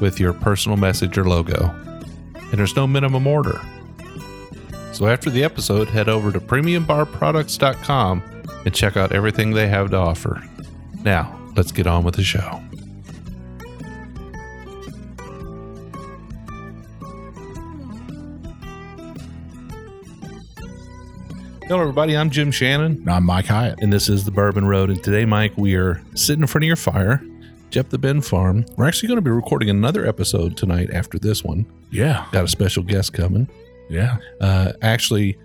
with 0.00 0.18
your 0.20 0.32
personal 0.32 0.76
message 0.76 1.16
or 1.18 1.24
logo. 1.24 1.70
And 2.34 2.58
there's 2.58 2.76
no 2.76 2.86
minimum 2.86 3.26
order. 3.26 3.60
So 4.92 5.06
after 5.06 5.30
the 5.30 5.42
episode, 5.42 5.88
head 5.88 6.08
over 6.08 6.32
to 6.32 6.40
premiumbarproducts.com 6.40 8.22
and 8.64 8.74
check 8.74 8.96
out 8.96 9.12
everything 9.12 9.52
they 9.52 9.68
have 9.68 9.90
to 9.90 9.96
offer. 9.96 10.42
Now, 11.02 11.38
let's 11.56 11.72
get 11.72 11.86
on 11.86 12.04
with 12.04 12.16
the 12.16 12.22
show. 12.24 12.60
Hello, 21.64 21.80
everybody. 21.80 22.16
I'm 22.16 22.28
Jim 22.28 22.50
Shannon, 22.50 23.08
I'm 23.08 23.24
Mike 23.24 23.46
Hyatt. 23.46 23.78
and 23.80 23.92
this 23.92 24.08
is 24.08 24.24
the 24.24 24.30
Bourbon 24.30 24.66
Road. 24.66 24.90
And 24.90 25.02
today, 25.02 25.24
Mike, 25.24 25.52
we 25.56 25.74
are 25.76 26.02
sitting 26.14 26.42
in 26.42 26.46
front 26.46 26.64
of 26.64 26.66
your 26.66 26.76
fire, 26.76 27.22
Jeff 27.72 27.88
the 27.88 27.96
Ben 27.98 28.20
Farm. 28.20 28.66
We're 28.76 28.86
actually 28.86 29.08
going 29.08 29.16
to 29.16 29.22
be 29.22 29.30
recording 29.30 29.70
another 29.70 30.06
episode 30.06 30.58
tonight 30.58 30.90
after 30.92 31.18
this 31.18 31.42
one. 31.42 31.64
Yeah, 31.90 32.26
Got 32.30 32.44
a 32.44 32.48
special 32.48 32.82
guest 32.82 33.14
coming. 33.14 33.48
yeah. 33.88 34.18
Uh, 34.42 34.72
actually, 34.82 35.38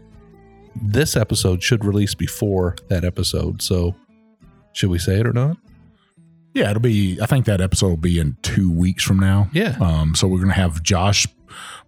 this 0.76 1.16
episode 1.16 1.64
should 1.64 1.86
release 1.86 2.14
before 2.16 2.76
that 2.90 3.06
episode. 3.06 3.62
So, 3.62 3.96
should 4.74 4.90
we 4.90 5.00
say 5.00 5.22
it 5.22 5.26
or 5.26 5.32
not? 5.32 5.56
Yeah, 6.54 6.70
it'll 6.72 6.82
be, 6.82 7.18
I 7.22 7.28
think 7.28 7.46
that 7.46 7.62
episode 7.62 7.88
will 7.88 7.98
be 7.98 8.20
in 8.20 8.36
two 8.42 8.70
weeks 8.72 9.04
from 9.04 9.20
now. 9.20 9.50
Yeah. 9.54 9.78
Um, 9.80 10.14
so 10.14 10.28
we're 10.28 10.38
going 10.40 10.50
to 10.50 10.54
have 10.56 10.84
Josh 10.84 11.28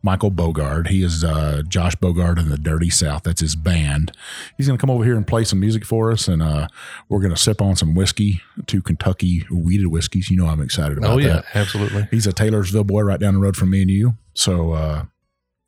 Michael 0.01 0.31
Bogard. 0.31 0.87
He 0.87 1.03
is 1.03 1.23
uh, 1.23 1.63
Josh 1.67 1.95
Bogard 1.95 2.39
in 2.39 2.49
the 2.49 2.57
Dirty 2.57 2.89
South. 2.89 3.23
That's 3.23 3.41
his 3.41 3.55
band. 3.55 4.11
He's 4.57 4.67
going 4.67 4.77
to 4.77 4.81
come 4.81 4.89
over 4.89 5.03
here 5.03 5.15
and 5.15 5.25
play 5.25 5.43
some 5.43 5.59
music 5.59 5.85
for 5.85 6.11
us. 6.11 6.27
And 6.27 6.41
uh, 6.41 6.67
we're 7.09 7.19
going 7.19 7.33
to 7.33 7.37
sip 7.37 7.61
on 7.61 7.75
some 7.75 7.95
whiskey, 7.95 8.41
two 8.67 8.81
Kentucky 8.81 9.45
wheated 9.51 9.87
whiskeys. 9.87 10.29
You 10.29 10.37
know, 10.37 10.47
I'm 10.47 10.61
excited 10.61 10.97
about 10.97 11.11
oh, 11.11 11.17
yeah. 11.17 11.27
that. 11.27 11.45
Absolutely. 11.53 12.07
He's 12.11 12.27
a 12.27 12.33
Taylorsville 12.33 12.83
boy 12.83 13.01
right 13.01 13.19
down 13.19 13.35
the 13.35 13.39
road 13.39 13.57
from 13.57 13.69
me 13.69 13.81
and 13.81 13.91
you. 13.91 14.15
So, 14.33 14.73
uh, 14.73 15.05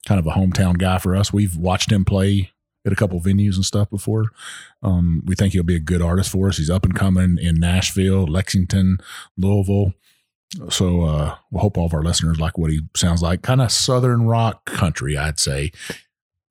kind 0.07 0.19
of 0.19 0.25
a 0.25 0.31
hometown 0.31 0.77
guy 0.77 0.97
for 0.97 1.15
us. 1.15 1.31
We've 1.31 1.55
watched 1.55 1.91
him 1.91 2.05
play 2.05 2.51
at 2.85 2.91
a 2.91 2.95
couple 2.95 3.19
venues 3.21 3.55
and 3.55 3.65
stuff 3.65 3.89
before. 3.89 4.25
Um, 4.81 5.21
we 5.25 5.35
think 5.35 5.53
he'll 5.53 5.63
be 5.63 5.75
a 5.75 5.79
good 5.79 6.01
artist 6.01 6.31
for 6.31 6.47
us. 6.47 6.57
He's 6.57 6.69
up 6.69 6.83
and 6.83 6.95
coming 6.95 7.37
in 7.39 7.59
Nashville, 7.59 8.25
Lexington, 8.25 8.97
Louisville. 9.37 9.93
So, 10.69 11.01
uh, 11.03 11.35
we 11.51 11.59
hope 11.61 11.77
all 11.77 11.85
of 11.85 11.93
our 11.93 12.03
listeners 12.03 12.39
like 12.39 12.57
what 12.57 12.71
he 12.71 12.81
sounds 12.95 13.21
like. 13.21 13.41
Kind 13.41 13.61
of 13.61 13.71
Southern 13.71 14.23
rock 14.27 14.65
country, 14.65 15.17
I'd 15.17 15.39
say. 15.39 15.71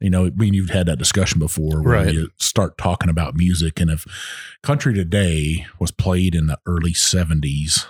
You 0.00 0.08
know, 0.08 0.26
I 0.26 0.30
mean, 0.30 0.54
you've 0.54 0.70
had 0.70 0.86
that 0.86 0.98
discussion 0.98 1.38
before 1.38 1.82
where 1.82 2.04
Right. 2.04 2.14
you 2.14 2.30
start 2.38 2.78
talking 2.78 3.10
about 3.10 3.34
music. 3.36 3.78
And 3.78 3.90
if 3.90 4.06
country 4.62 4.94
today 4.94 5.66
was 5.78 5.90
played 5.90 6.34
in 6.34 6.46
the 6.46 6.58
early 6.64 6.94
70s, 6.94 7.84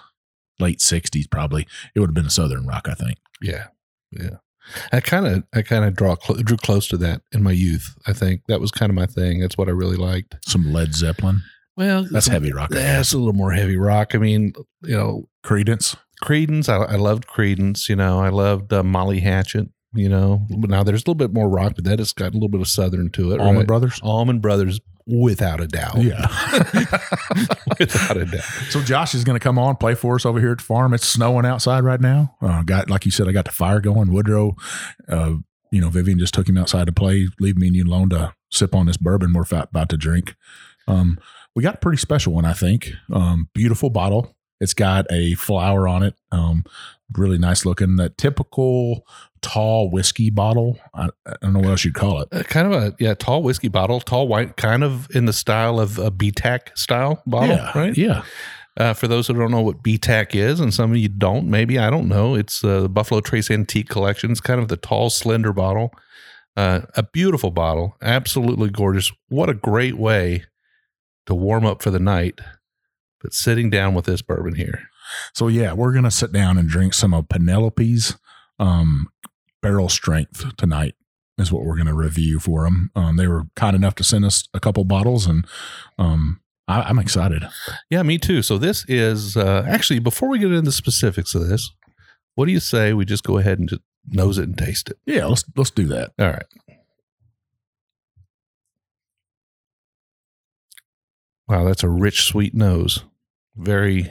late 0.59 0.81
60s, 0.81 1.31
probably, 1.31 1.69
it 1.95 2.01
would 2.01 2.09
have 2.11 2.15
been 2.15 2.27
a 2.27 2.31
Southern 2.31 2.67
rock, 2.67 2.89
I 2.91 2.95
think. 2.95 3.19
Yeah. 3.41 3.69
Yeah. 4.11 4.39
I 4.93 4.99
kind 5.01 5.27
of, 5.29 5.45
I 5.55 5.63
kind 5.63 5.85
of 5.85 5.95
draw, 5.95 6.17
cl- 6.21 6.43
drew 6.43 6.57
close 6.57 6.89
to 6.89 6.97
that 6.99 7.23
in 7.31 7.45
my 7.45 7.53
youth. 7.53 7.95
I 8.09 8.13
think 8.13 8.43
that 8.49 8.61
was 8.61 8.73
kind 8.73 8.91
of 8.91 8.97
my 8.97 9.07
thing. 9.07 9.39
That's 9.41 9.57
what 9.57 9.69
I 9.69 9.73
really 9.73 9.97
liked. 9.97 10.35
Some 10.45 10.73
Led 10.73 10.95
Zeppelin. 10.95 11.43
Well, 11.77 12.07
That's 12.11 12.27
heavy 12.27 12.53
rock. 12.53 12.75
I 12.75 12.79
Yeah, 12.79 12.83
guess. 12.97 13.07
it's 13.07 13.13
a 13.15 13.19
little 13.19 13.33
more 13.33 13.53
heavy 13.53 13.77
rock. 13.77 14.15
I 14.15 14.19
mean, 14.19 14.53
you 14.83 14.97
know, 14.97 15.29
Creedence. 15.45 15.97
Creedence. 16.23 16.69
I, 16.69 16.93
I 16.93 16.97
loved 16.97 17.27
Creedence. 17.27 17.89
You 17.89 17.97
know, 17.97 18.21
I 18.21 18.29
loved 18.29 18.73
uh, 18.73 18.83
Molly 18.83 19.21
Hatchet. 19.21 19.69
You 19.93 20.09
know, 20.09 20.47
but 20.57 20.71
now 20.71 20.85
there's 20.85 21.01
a 21.01 21.03
little 21.03 21.17
bit 21.17 21.33
more 21.33 21.49
rock, 21.49 21.73
but 21.75 21.83
that 21.83 21.99
has 21.99 22.13
got 22.13 22.31
a 22.31 22.35
little 22.35 22.49
bit 22.49 22.61
of 22.61 22.69
southern 22.69 23.11
to 23.11 23.33
it. 23.33 23.41
Allman 23.41 23.57
right? 23.57 23.67
Brothers. 23.67 23.99
Allman 24.05 24.39
Brothers, 24.39 24.79
without 25.05 25.61
a 25.61 25.67
doubt. 25.67 26.01
Yeah. 26.01 26.29
without 27.77 28.17
a 28.17 28.25
doubt. 28.25 28.45
so 28.69 28.81
Josh 28.83 29.17
is 29.17 29.25
going 29.25 29.35
to 29.35 29.43
come 29.43 29.59
on 29.59 29.75
play 29.75 29.97
for 29.97 30.15
us 30.15 30.25
over 30.25 30.39
here 30.39 30.53
at 30.53 30.59
the 30.59 30.65
farm. 30.65 30.95
It's 30.95 31.09
snowing 31.09 31.45
outside 31.45 31.83
right 31.83 32.01
now. 32.01 32.37
Uh, 32.41 32.63
got 32.63 32.89
like 32.89 33.05
you 33.05 33.11
said, 33.11 33.29
I 33.29 33.33
got 33.33 33.47
the 33.47 33.51
fire 33.51 33.81
going. 33.81 34.13
Woodrow, 34.13 34.55
uh, 35.09 35.35
you 35.73 35.81
know, 35.81 35.89
Vivian 35.89 36.21
just 36.21 36.35
took 36.35 36.49
him 36.49 36.57
outside 36.57 36.87
to 36.87 36.93
play. 36.93 37.27
Leave 37.41 37.57
me 37.57 37.67
and 37.67 37.77
you 37.77 37.85
alone 37.85 38.11
to 38.11 38.33
sip 38.51 38.75
on 38.75 38.87
this 38.87 38.97
bourbon 38.97 39.33
we're 39.33 39.45
about 39.51 39.89
to 39.89 39.97
drink. 39.97 40.37
Um, 40.87 41.19
we 41.55 41.63
got 41.63 41.75
a 41.75 41.79
pretty 41.79 41.99
special 41.99 42.33
one, 42.33 42.45
I 42.45 42.53
think. 42.53 42.93
Um, 43.13 43.49
beautiful 43.55 43.91
bottle. 43.91 44.37
It's 44.61 44.75
got 44.75 45.07
a 45.11 45.35
flower 45.35 45.89
on 45.89 46.03
it. 46.03 46.15
Um, 46.33 46.65
really 47.17 47.39
nice 47.39 47.65
looking. 47.65 47.97
That 47.97 48.19
typical 48.19 49.07
tall 49.43 49.91
whiskey 49.91 50.31
bottle. 50.31 50.79
I, 50.95 51.09
I 51.27 51.35
don't 51.43 51.55
know 51.55 51.61
what 51.61 51.71
else 51.71 51.85
you'd 51.85 51.95
call 51.95 52.21
it. 52.21 52.29
Uh, 52.33 52.43
kind 52.43 52.73
of 52.73 52.83
a 52.83 52.95
yeah, 52.99 53.15
tall 53.15 53.43
whiskey 53.43 53.69
bottle, 53.69 54.01
tall 54.01 54.29
white, 54.29 54.57
kind 54.57 54.85
of 54.85 55.09
in 55.15 55.25
the 55.27 55.33
style 55.33 55.81
of 55.81 55.99
a 55.99 56.11
BTAC 56.11 56.77
style 56.77 57.23
bottle, 57.27 57.57
yeah, 57.57 57.79
right? 57.79 57.97
Yeah. 57.97 58.23
Uh, 58.77 58.95
for 58.95 59.09
those 59.09 59.27
who 59.27 59.35
don't 59.35 59.51
know 59.51 59.61
what 59.61 59.83
BTAC 59.83 60.35
is, 60.35 60.61
and 60.61 60.73
some 60.73 60.93
of 60.93 60.97
you 60.97 61.09
don't, 61.09 61.49
maybe 61.49 61.79
I 61.79 61.91
don't 61.91 62.09
know. 62.09 62.35
It's 62.35 62.65
uh, 62.65 62.83
the 62.83 62.89
Buffalo 62.89 63.21
Trace 63.21 63.51
Antique 63.51 63.89
Collection. 63.89 64.31
It's 64.31 64.41
kind 64.41 64.61
of 64.61 64.69
the 64.69 64.77
tall, 64.77 65.11
slender 65.11 65.53
bottle. 65.53 65.93
Uh, 66.57 66.83
a 66.95 67.03
beautiful 67.03 67.51
bottle, 67.51 67.97
absolutely 68.03 68.71
gorgeous. 68.71 69.13
What 69.29 69.49
a 69.49 69.55
great 69.55 69.97
way 69.97 70.45
to 71.27 71.35
warm 71.35 71.67
up 71.67 71.83
for 71.83 71.91
the 71.91 71.99
night. 71.99 72.41
But 73.21 73.35
sitting 73.35 73.69
down 73.71 73.95
with 73.95 74.07
this 74.07 74.23
bourbon 74.23 74.55
here, 74.55 74.89
So 75.35 75.49
yeah, 75.49 75.73
we're 75.73 75.93
gonna 75.93 76.11
sit 76.11 76.33
down 76.33 76.57
and 76.59 76.69
drink 76.69 76.95
some 76.95 77.13
of 77.13 77.29
Penelope's 77.29 78.17
um, 78.59 79.09
barrel 79.63 79.89
strength 79.89 80.57
tonight. 80.57 80.95
Is 81.39 81.51
what 81.51 81.65
we're 81.65 81.77
gonna 81.77 81.95
review 81.95 82.39
for 82.39 82.65
them. 82.65 82.91
Um, 82.95 83.17
they 83.17 83.27
were 83.27 83.45
kind 83.57 83.75
enough 83.75 83.95
to 83.97 84.05
send 84.05 84.25
us 84.27 84.47
a 84.53 84.61
couple 84.61 84.85
bottles, 84.85 85.27
and 85.27 85.47
um, 85.99 86.41
I, 86.69 86.83
I'm 86.83 86.99
excited. 86.99 87.45
yeah, 87.89 88.03
me 88.03 88.19
too. 88.19 88.43
So 88.43 88.59
this 88.59 88.85
is 88.89 89.37
uh, 89.39 89.65
actually 89.67 90.01
before 90.01 90.29
we 90.29 90.39
get 90.39 90.49
into 90.51 90.63
the 90.63 90.73
specifics 90.73 91.35
of 91.35 91.49
this, 91.49 91.71
what 92.35 92.45
do 92.47 92.53
you 92.53 92.61
say 92.61 92.93
we 92.93 93.05
just 93.07 93.25
go 93.25 93.39
ahead 93.39 93.59
and 93.59 93.69
just 93.69 93.81
nose 94.09 94.37
it 94.39 94.45
and 94.49 94.59
taste 94.59 94.91
it? 94.91 94.99
Yeah, 95.07 95.27
let's 95.27 95.45
let's 95.57 95.71
do 95.71 95.87
that. 95.87 96.13
All 96.19 96.29
right. 96.29 96.45
Wow, 101.49 101.65
that's 101.65 101.83
a 101.83 101.89
rich, 101.89 102.23
sweet 102.25 102.55
nose. 102.55 103.05
Very 103.61 104.11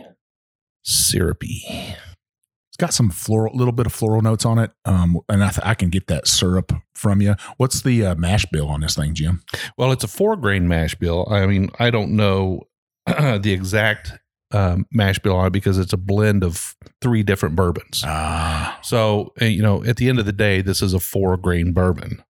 syrupy. 0.84 1.64
It's 1.68 2.78
got 2.78 2.94
some 2.94 3.10
floral, 3.10 3.56
little 3.56 3.72
bit 3.72 3.86
of 3.86 3.94
floral 3.94 4.22
notes 4.22 4.46
on 4.46 4.60
it, 4.60 4.72
um, 4.86 5.20
and 5.28 5.44
I, 5.44 5.50
th- 5.50 5.66
I 5.66 5.74
can 5.74 5.90
get 5.90 6.08
that 6.08 6.28
syrup 6.28 6.72
from 6.94 7.22
you. 7.22 7.36
What's 7.58 7.82
the 7.82 8.06
uh, 8.06 8.16
mash 8.16 8.46
bill 8.52 8.68
on 8.70 8.82
this 8.82 8.96
thing, 8.96 9.14
Jim? 9.16 9.42
Well, 9.78 9.92
it's 9.92 10.04
a 10.04 10.08
four 10.08 10.36
grain 10.36 10.68
mash 10.68 10.96
bill. 10.96 11.28
I 11.30 11.46
mean, 11.46 11.70
I 11.80 11.90
don't 11.90 12.12
know 12.16 12.62
the 13.08 13.52
exact 13.52 14.14
um, 14.52 14.86
mash 14.92 15.20
bill 15.20 15.36
on 15.36 15.48
it 15.48 15.54
because 15.54 15.78
it's 15.78 15.94
a 15.94 15.98
blend 15.98 16.44
of 16.44 16.76
three 17.02 17.24
different 17.24 17.56
bourbons. 17.56 18.04
Ah, 18.06 18.80
So, 18.84 19.34
uh, 19.42 19.46
you 19.46 19.62
know, 19.62 19.84
at 19.84 19.98
the 19.98 20.08
end 20.10 20.20
of 20.20 20.26
the 20.26 20.32
day, 20.34 20.62
this 20.62 20.82
is 20.82 20.94
a 20.94 21.00
four 21.00 21.38
grain 21.38 21.74
bourbon, 21.74 22.24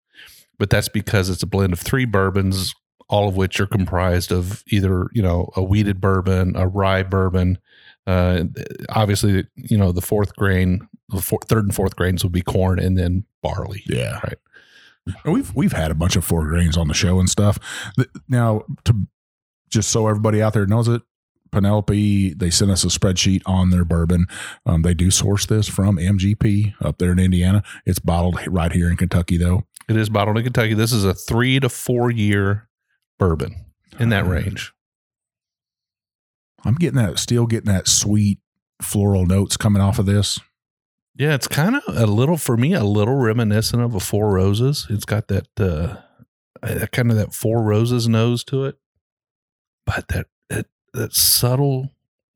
but 0.57 0.69
that's 0.69 0.89
because 0.89 1.29
it's 1.29 1.43
a 1.43 1.47
blend 1.47 1.73
of 1.73 1.79
three 1.79 2.05
bourbons, 2.05 2.73
all 3.09 3.27
of 3.27 3.35
which 3.35 3.59
are 3.59 3.65
comprised 3.65 4.31
of 4.31 4.63
either, 4.67 5.09
you 5.13 5.21
know, 5.21 5.49
a 5.55 5.63
wheated 5.63 5.99
bourbon, 5.99 6.55
a 6.55 6.67
rye 6.67 7.03
bourbon. 7.03 7.57
Uh, 8.05 8.43
obviously, 8.89 9.45
you 9.55 9.77
know, 9.77 9.91
the 9.91 10.01
fourth 10.01 10.35
grain, 10.35 10.87
the 11.09 11.21
four, 11.21 11.39
third 11.47 11.65
and 11.65 11.75
fourth 11.75 11.95
grains 11.95 12.23
would 12.23 12.31
be 12.31 12.41
corn 12.41 12.79
and 12.79 12.97
then 12.97 13.25
barley. 13.41 13.83
yeah, 13.87 14.19
Right. 14.23 14.37
And 15.23 15.33
We've 15.33 15.53
we've 15.55 15.71
had 15.71 15.89
a 15.89 15.95
bunch 15.95 16.15
of 16.15 16.23
four 16.23 16.47
grains 16.47 16.77
on 16.77 16.87
the 16.87 16.93
show 16.93 17.19
and 17.19 17.27
stuff. 17.27 17.57
Now, 18.27 18.63
to 18.85 19.07
just 19.69 19.89
so 19.89 20.07
everybody 20.07 20.41
out 20.41 20.53
there 20.53 20.67
knows 20.67 20.87
it, 20.87 21.01
Penelope 21.51 22.33
they 22.35 22.49
sent 22.51 22.69
us 22.69 22.83
a 22.83 22.87
spreadsheet 22.87 23.41
on 23.47 23.71
their 23.71 23.85
bourbon. 23.85 24.27
Um, 24.67 24.83
they 24.83 24.93
do 24.93 25.09
source 25.09 25.47
this 25.47 25.67
from 25.67 25.97
MGP 25.97 26.75
up 26.81 26.99
there 26.99 27.11
in 27.11 27.17
Indiana. 27.17 27.63
It's 27.87 27.97
bottled 27.97 28.39
right 28.47 28.71
here 28.71 28.89
in 28.89 28.97
Kentucky, 28.97 29.37
though. 29.37 29.63
It 29.87 29.95
is 29.95 30.09
bottled 30.09 30.37
in 30.37 30.43
Kentucky. 30.43 30.75
This 30.75 30.91
is 30.91 31.03
a 31.03 31.15
three 31.15 31.59
to 31.59 31.69
four 31.69 32.11
year 32.11 32.68
bourbon 33.19 33.65
in 33.99 34.09
that 34.09 34.25
range. 34.25 34.73
I'm 36.65 36.75
getting 36.75 36.97
that, 36.97 37.19
still 37.19 37.45
getting 37.45 37.71
that 37.71 37.87
sweet 37.87 38.39
floral 38.81 39.25
notes 39.25 39.57
coming 39.57 39.81
off 39.81 39.99
of 39.99 40.05
this. 40.05 40.39
Yeah, 41.15 41.35
it's 41.35 41.47
kind 41.47 41.75
of 41.75 41.83
a 41.87 42.05
little 42.05 42.37
for 42.37 42.57
me, 42.57 42.73
a 42.73 42.83
little 42.83 43.15
reminiscent 43.15 43.81
of 43.81 43.93
a 43.93 43.99
Four 43.99 44.31
Roses. 44.31 44.87
It's 44.89 45.05
got 45.05 45.27
that 45.27 45.47
uh, 45.59 45.97
uh, 46.63 46.85
kind 46.91 47.11
of 47.11 47.17
that 47.17 47.33
Four 47.33 47.61
Roses 47.61 48.07
nose 48.07 48.43
to 48.45 48.65
it, 48.65 48.77
but 49.85 50.07
that 50.09 50.27
that 50.49 50.67
that 50.93 51.13
subtle 51.13 51.89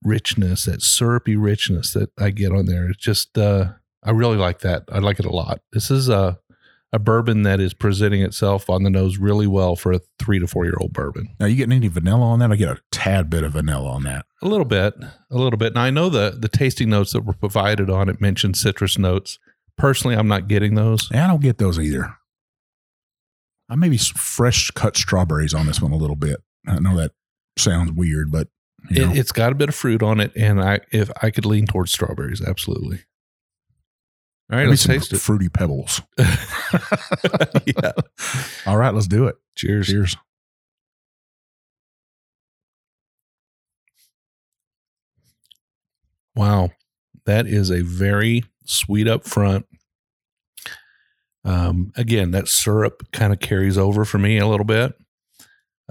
richness, 0.03 0.65
that 0.65 0.81
syrupy 0.81 1.37
richness 1.37 1.93
that 1.93 2.11
I 2.19 2.29
get 2.31 2.51
on 2.51 2.65
there, 2.65 2.89
it's 2.89 3.01
just 3.01 3.37
uh, 3.37 3.73
I 4.03 4.11
really 4.11 4.37
like 4.37 4.59
that. 4.59 4.83
I 4.91 4.99
like 4.99 5.19
it 5.19 5.25
a 5.25 5.31
lot. 5.31 5.61
This 5.71 5.89
is 5.89 6.09
a 6.09 6.39
a 6.93 6.99
bourbon 6.99 7.41
that 7.41 7.59
is 7.59 7.73
presenting 7.73 8.21
itself 8.21 8.69
on 8.69 8.83
the 8.83 8.89
nose 8.89 9.17
really 9.17 9.47
well 9.47 9.75
for 9.75 9.91
a 9.91 9.99
three 10.19 10.37
to 10.37 10.47
four 10.47 10.63
year 10.63 10.77
old 10.79 10.93
bourbon. 10.93 11.27
Now, 11.39 11.47
you 11.47 11.55
getting 11.55 11.73
any 11.73 11.87
vanilla 11.87 12.23
on 12.23 12.39
that? 12.39 12.51
I 12.51 12.55
get 12.55 12.69
a 12.69 12.79
tad 12.91 13.31
bit 13.31 13.43
of 13.43 13.53
vanilla 13.53 13.89
on 13.89 14.03
that. 14.03 14.27
A 14.43 14.47
little 14.47 14.65
bit, 14.65 14.93
a 15.31 15.35
little 15.35 15.57
bit. 15.57 15.73
Now 15.73 15.81
I 15.81 15.89
know 15.89 16.09
the 16.09 16.37
the 16.39 16.47
tasting 16.47 16.89
notes 16.91 17.11
that 17.13 17.25
were 17.25 17.33
provided 17.33 17.89
on 17.89 18.09
it 18.09 18.21
mentioned 18.21 18.55
citrus 18.55 18.97
notes. 18.97 19.39
Personally, 19.75 20.15
I'm 20.15 20.27
not 20.27 20.47
getting 20.47 20.75
those. 20.75 21.09
Yeah, 21.11 21.25
I 21.25 21.27
don't 21.27 21.41
get 21.41 21.57
those 21.57 21.79
either. 21.79 22.15
I 23.69 23.75
maybe 23.75 23.97
fresh 23.97 24.69
cut 24.71 24.95
strawberries 24.95 25.53
on 25.53 25.65
this 25.65 25.81
one 25.81 25.93
a 25.93 25.97
little 25.97 26.15
bit. 26.15 26.43
I 26.67 26.77
know 26.79 26.95
that 26.95 27.11
sounds 27.57 27.91
weird, 27.91 28.31
but 28.31 28.49
you 28.91 29.05
know, 29.05 29.11
It, 29.11 29.17
it's 29.17 29.31
got 29.31 29.51
a 29.51 29.55
bit 29.55 29.69
of 29.69 29.75
fruit 29.75 30.03
on 30.03 30.19
it, 30.19 30.31
and 30.35 30.61
I 30.61 30.81
if 30.91 31.09
I 31.23 31.31
could 31.31 31.45
lean 31.45 31.65
towards 31.65 31.91
strawberries, 31.91 32.41
absolutely. 32.41 32.99
All 34.53 34.59
right, 34.59 34.67
let's 34.67 34.85
taste 34.85 35.11
it. 35.11 35.17
fruity 35.17 35.49
pebbles. 35.49 35.99
yeah. 36.19 37.91
All 38.67 38.77
right, 38.77 38.93
let's 38.93 39.07
do 39.07 39.25
it. 39.25 39.35
Cheers. 39.55 39.87
Cheers. 39.87 40.15
Wow, 46.35 46.69
that 47.25 47.47
is 47.47 47.71
a 47.71 47.81
very 47.81 48.43
sweet 48.63 49.07
up 49.07 49.23
front. 49.23 49.65
Um, 51.43 51.91
again, 51.95 52.29
that 52.29 52.47
syrup 52.47 53.07
kind 53.11 53.33
of 53.33 53.39
carries 53.39 53.79
over 53.79 54.05
for 54.05 54.19
me 54.19 54.37
a 54.37 54.45
little 54.47 54.67
bit, 54.67 54.93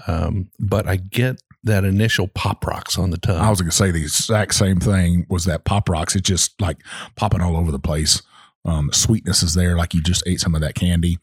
um, 0.06 0.50
but 0.60 0.86
I 0.86 0.98
get 0.98 1.42
that 1.64 1.82
initial 1.84 2.28
pop 2.28 2.64
rocks 2.64 2.96
on 2.96 3.10
the 3.10 3.18
tongue. 3.18 3.40
I 3.40 3.50
was 3.50 3.60
going 3.60 3.70
to 3.70 3.76
say 3.76 3.90
the 3.90 4.02
exact 4.02 4.54
same 4.54 4.78
thing 4.78 5.26
was 5.28 5.46
that 5.46 5.64
pop 5.64 5.88
rocks. 5.88 6.14
It's 6.14 6.28
just 6.28 6.60
like 6.60 6.78
popping 7.16 7.40
all 7.40 7.56
over 7.56 7.72
the 7.72 7.80
place. 7.80 8.22
Um, 8.64 8.92
sweetness 8.92 9.42
is 9.42 9.54
there, 9.54 9.76
like 9.76 9.94
you 9.94 10.02
just 10.02 10.22
ate 10.26 10.40
some 10.40 10.54
of 10.54 10.60
that 10.60 10.74
candy. 10.74 11.18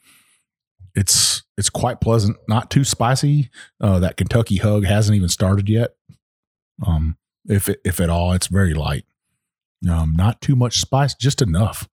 It's 0.96 1.44
it's 1.58 1.70
quite 1.70 2.02
pleasant, 2.02 2.38
not 2.48 2.70
too 2.70 2.84
spicy. 2.84 3.50
Uh, 3.80 4.00
that 4.00 4.18
Kentucky 4.18 4.58
hug 4.58 4.86
hasn't 4.86 5.16
even 5.16 5.30
started 5.30 5.70
yet. 5.70 5.92
Um, 6.86 7.18
if 7.48 7.70
it, 7.70 7.80
if 7.86 8.00
at 8.00 8.10
all, 8.10 8.34
it's 8.34 8.48
very 8.48 8.74
light. 8.74 9.06
Um, 9.90 10.14
not 10.16 10.42
too 10.42 10.56
much 10.56 10.80
spice, 10.80 11.14
just 11.14 11.42
enough. 11.42 11.88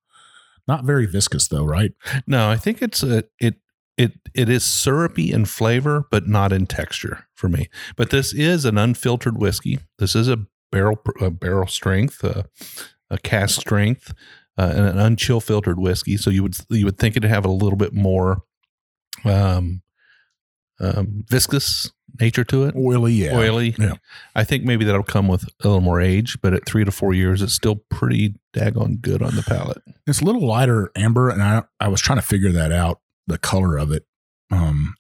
Not 0.66 0.84
very 0.84 1.06
viscous 1.06 1.46
though, 1.48 1.64
right? 1.64 1.92
no, 2.26 2.50
I 2.50 2.56
think 2.56 2.82
it's 2.82 3.02
a 3.02 3.24
it 3.38 3.56
it 3.96 4.12
it 4.34 4.48
is 4.48 4.64
syrupy 4.64 5.32
in 5.32 5.44
flavor, 5.44 6.06
but 6.10 6.26
not 6.26 6.52
in 6.52 6.66
texture 6.66 7.26
for 7.34 7.48
me. 7.48 7.68
But 7.96 8.10
this 8.10 8.32
is 8.34 8.64
an 8.64 8.76
unfiltered 8.76 9.38
whiskey. 9.38 9.78
This 9.98 10.14
is 10.14 10.28
a 10.28 10.46
barrel 10.72 11.00
a 11.20 11.30
barrel 11.30 11.68
strength, 11.68 12.24
uh, 12.24 12.42
a 13.10 13.18
cask 13.18 13.60
strength, 13.60 14.12
uh, 14.58 14.72
and 14.74 14.86
an 14.86 14.96
unchill 14.96 15.42
filtered 15.42 15.78
whiskey. 15.78 16.16
So 16.16 16.30
you 16.30 16.42
would 16.42 16.56
you 16.68 16.84
would 16.84 16.98
think 16.98 17.16
it'd 17.16 17.28
have 17.28 17.44
a 17.44 17.50
little 17.50 17.76
bit 17.76 17.92
more 17.92 18.42
um, 19.24 19.82
um, 20.80 21.24
viscous 21.28 21.90
nature 22.20 22.44
to 22.44 22.64
it, 22.64 22.74
Oily, 22.76 23.12
yeah. 23.12 23.36
oily. 23.36 23.74
Yeah. 23.78 23.94
I 24.34 24.44
think 24.44 24.64
maybe 24.64 24.84
that'll 24.84 25.02
come 25.02 25.28
with 25.28 25.44
a 25.62 25.68
little 25.68 25.80
more 25.80 26.00
age, 26.00 26.38
but 26.40 26.54
at 26.54 26.66
three 26.66 26.84
to 26.84 26.90
four 26.90 27.12
years, 27.14 27.42
it's 27.42 27.52
still 27.52 27.76
pretty 27.90 28.34
daggone 28.54 29.00
good 29.00 29.22
on 29.22 29.36
the 29.36 29.42
palate. 29.42 29.82
It's 30.06 30.20
a 30.20 30.24
little 30.24 30.46
lighter 30.46 30.90
amber, 30.96 31.28
and 31.28 31.42
I 31.42 31.64
I 31.80 31.88
was 31.88 32.00
trying 32.00 32.18
to 32.18 32.26
figure 32.26 32.52
that 32.52 32.72
out, 32.72 33.00
the 33.26 33.38
color 33.38 33.76
of 33.76 33.92
it. 33.92 34.06
Um, 34.50 34.94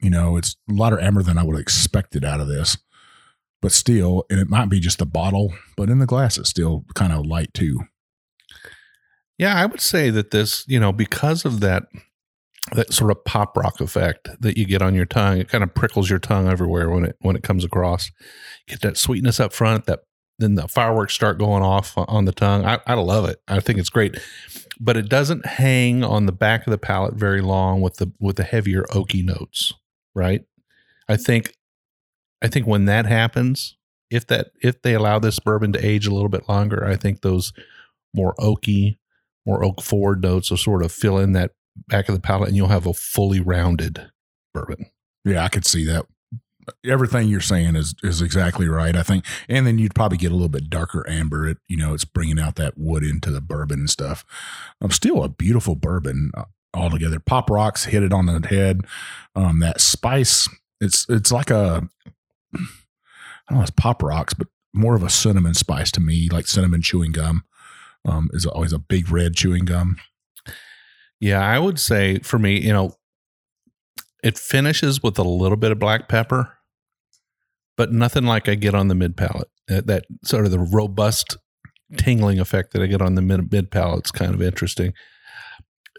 you 0.00 0.10
know, 0.10 0.36
it's 0.36 0.56
lighter 0.68 1.00
amber 1.00 1.22
than 1.22 1.38
I 1.38 1.42
would 1.42 1.54
have 1.54 1.62
expected 1.62 2.24
out 2.24 2.40
of 2.40 2.48
this, 2.48 2.76
but 3.62 3.72
still, 3.72 4.24
and 4.28 4.38
it 4.38 4.48
might 4.48 4.68
be 4.68 4.80
just 4.80 4.98
the 4.98 5.06
bottle, 5.06 5.54
but 5.76 5.88
in 5.88 5.98
the 5.98 6.06
glass, 6.06 6.36
it's 6.36 6.50
still 6.50 6.84
kind 6.94 7.12
of 7.12 7.24
light 7.26 7.54
too. 7.54 7.80
Yeah, 9.38 9.54
I 9.56 9.66
would 9.66 9.80
say 9.80 10.10
that 10.10 10.30
this, 10.30 10.64
you 10.68 10.78
know, 10.78 10.92
because 10.92 11.44
of 11.44 11.60
that 11.60 11.84
that 12.72 12.94
sort 12.94 13.10
of 13.10 13.22
pop 13.24 13.56
rock 13.56 13.78
effect 13.80 14.28
that 14.40 14.56
you 14.56 14.64
get 14.64 14.80
on 14.80 14.94
your 14.94 15.04
tongue, 15.04 15.38
it 15.38 15.50
kind 15.50 15.62
of 15.62 15.74
prickles 15.74 16.08
your 16.08 16.18
tongue 16.18 16.48
everywhere 16.48 16.88
when 16.88 17.04
it 17.04 17.16
when 17.20 17.36
it 17.36 17.42
comes 17.42 17.64
across. 17.64 18.10
Get 18.66 18.80
that 18.80 18.96
sweetness 18.96 19.40
up 19.40 19.52
front, 19.52 19.84
that 19.86 20.00
then 20.38 20.54
the 20.54 20.66
fireworks 20.68 21.14
start 21.14 21.38
going 21.38 21.62
off 21.62 21.94
on 21.96 22.24
the 22.24 22.32
tongue. 22.32 22.64
I, 22.64 22.80
I 22.86 22.94
love 22.94 23.28
it. 23.28 23.40
I 23.46 23.60
think 23.60 23.78
it's 23.78 23.90
great. 23.90 24.18
But 24.80 24.96
it 24.96 25.08
doesn't 25.08 25.46
hang 25.46 26.02
on 26.02 26.26
the 26.26 26.32
back 26.32 26.66
of 26.66 26.70
the 26.70 26.78
palate 26.78 27.14
very 27.14 27.40
long 27.40 27.80
with 27.80 27.96
the 27.96 28.12
with 28.18 28.36
the 28.36 28.44
heavier 28.44 28.84
oaky 28.90 29.24
notes, 29.24 29.72
right? 30.14 30.42
I 31.08 31.16
think 31.16 31.54
I 32.42 32.48
think 32.48 32.66
when 32.66 32.86
that 32.86 33.06
happens, 33.06 33.76
if 34.10 34.26
that 34.26 34.48
if 34.62 34.82
they 34.82 34.94
allow 34.94 35.18
this 35.18 35.38
bourbon 35.38 35.72
to 35.72 35.86
age 35.86 36.06
a 36.06 36.12
little 36.14 36.28
bit 36.28 36.48
longer, 36.48 36.84
I 36.84 36.96
think 36.96 37.20
those 37.20 37.52
more 38.14 38.34
oaky, 38.38 38.96
more 39.46 39.64
oak 39.64 39.82
forward 39.82 40.22
notes 40.22 40.50
will 40.50 40.56
sort 40.56 40.84
of 40.84 40.92
fill 40.92 41.18
in 41.18 41.32
that 41.32 41.52
back 41.88 42.08
of 42.08 42.14
the 42.14 42.20
palate 42.20 42.48
and 42.48 42.56
you'll 42.56 42.68
have 42.68 42.86
a 42.86 42.94
fully 42.94 43.40
rounded 43.40 44.10
bourbon. 44.52 44.86
Yeah, 45.24 45.44
I 45.44 45.48
could 45.48 45.66
see 45.66 45.84
that. 45.86 46.06
Everything 46.84 47.28
you're 47.28 47.42
saying 47.42 47.76
is 47.76 47.94
is 48.02 48.22
exactly 48.22 48.68
right. 48.68 48.96
I 48.96 49.02
think, 49.02 49.26
and 49.50 49.66
then 49.66 49.78
you'd 49.78 49.94
probably 49.94 50.16
get 50.16 50.32
a 50.32 50.34
little 50.34 50.48
bit 50.48 50.70
darker 50.70 51.06
amber. 51.06 51.46
It 51.46 51.58
you 51.68 51.76
know, 51.76 51.92
it's 51.92 52.06
bringing 52.06 52.38
out 52.38 52.56
that 52.56 52.78
wood 52.78 53.02
into 53.02 53.30
the 53.30 53.42
bourbon 53.42 53.80
and 53.80 53.90
stuff. 53.90 54.24
Um, 54.80 54.90
still 54.90 55.22
a 55.22 55.28
beautiful 55.28 55.74
bourbon 55.74 56.30
uh, 56.34 56.44
altogether. 56.72 57.20
Pop 57.20 57.50
rocks 57.50 57.84
hit 57.84 58.02
it 58.02 58.14
on 58.14 58.24
the 58.24 58.46
head. 58.48 58.80
Um, 59.34 59.60
that 59.60 59.78
spice, 59.78 60.48
it's 60.80 61.06
it's 61.10 61.30
like 61.30 61.50
a, 61.50 61.86
I 62.54 62.58
don't 63.50 63.58
know, 63.58 63.62
it's 63.62 63.70
pop 63.70 64.02
rocks, 64.02 64.32
but 64.32 64.48
more 64.72 64.94
of 64.96 65.02
a 65.02 65.10
cinnamon 65.10 65.54
spice 65.54 65.90
to 65.92 66.00
me, 66.00 66.30
like 66.30 66.46
cinnamon 66.46 66.80
chewing 66.80 67.12
gum. 67.12 67.44
Um, 68.06 68.28
is 68.32 68.44
always 68.44 68.72
a 68.72 68.78
big 68.78 69.10
red 69.10 69.34
chewing 69.34 69.64
gum. 69.64 69.96
Yeah, 71.20 71.40
I 71.40 71.58
would 71.58 71.78
say 71.78 72.18
for 72.18 72.38
me, 72.38 72.60
you 72.60 72.72
know, 72.72 72.96
it 74.22 74.38
finishes 74.38 75.02
with 75.02 75.18
a 75.18 75.22
little 75.22 75.56
bit 75.56 75.72
of 75.72 75.78
black 75.78 76.08
pepper, 76.08 76.52
but 77.76 77.92
nothing 77.92 78.24
like 78.24 78.48
I 78.48 78.56
get 78.56 78.74
on 78.74 78.88
the 78.88 78.94
mid 78.94 79.16
palate. 79.16 79.48
That, 79.68 79.86
that 79.86 80.04
sort 80.24 80.44
of 80.44 80.50
the 80.50 80.58
robust 80.58 81.38
tingling 81.96 82.40
effect 82.40 82.72
that 82.72 82.82
I 82.82 82.86
get 82.86 83.02
on 83.02 83.14
the 83.14 83.22
mid 83.22 83.50
mid 83.50 83.70
palate 83.70 84.06
is 84.06 84.10
kind 84.10 84.34
of 84.34 84.42
interesting. 84.42 84.92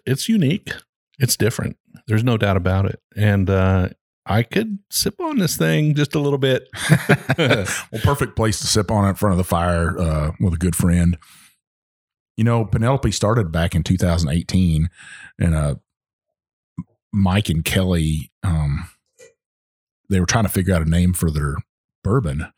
It's 0.06 0.30
unique. 0.30 0.74
It's 1.20 1.38
different. 1.38 1.78
There's 2.08 2.24
no 2.24 2.38
doubt 2.38 2.58
about 2.58 2.86
it. 2.86 3.00
And 3.16 3.50
uh, 3.50 3.90
I 4.26 4.44
could 4.44 4.80
sip 4.92 5.20
on 5.20 5.38
this 5.38 5.58
thing 5.58 5.96
just 5.96 6.16
a 6.16 6.20
little 6.20 6.38
bit. 6.38 6.68
well, 7.38 7.66
perfect 8.04 8.36
place 8.36 8.60
to 8.60 8.68
sip 8.68 8.92
on 8.92 9.06
it 9.06 9.10
in 9.10 9.16
front 9.16 9.34
of 9.34 9.38
the 9.38 9.44
fire 9.44 9.98
uh, 10.00 10.32
with 10.40 10.54
a 10.54 10.58
good 10.58 10.76
friend. 10.76 11.18
You 12.38 12.44
know, 12.44 12.66
Penelope 12.66 13.12
started 13.12 13.52
back 13.52 13.76
in 13.76 13.84
2018, 13.84 14.90
and 15.40 15.56
uh, 15.56 15.76
Mike 17.14 17.50
and 17.50 17.64
Kelly, 17.64 18.32
um, 18.44 18.90
they 20.10 20.20
were 20.20 20.26
trying 20.26 20.44
to 20.44 20.50
figure 20.50 20.76
out 20.76 20.82
a 20.82 20.90
name 20.90 21.14
for 21.14 21.32
their 21.32 21.56
bourbon, 22.04 22.52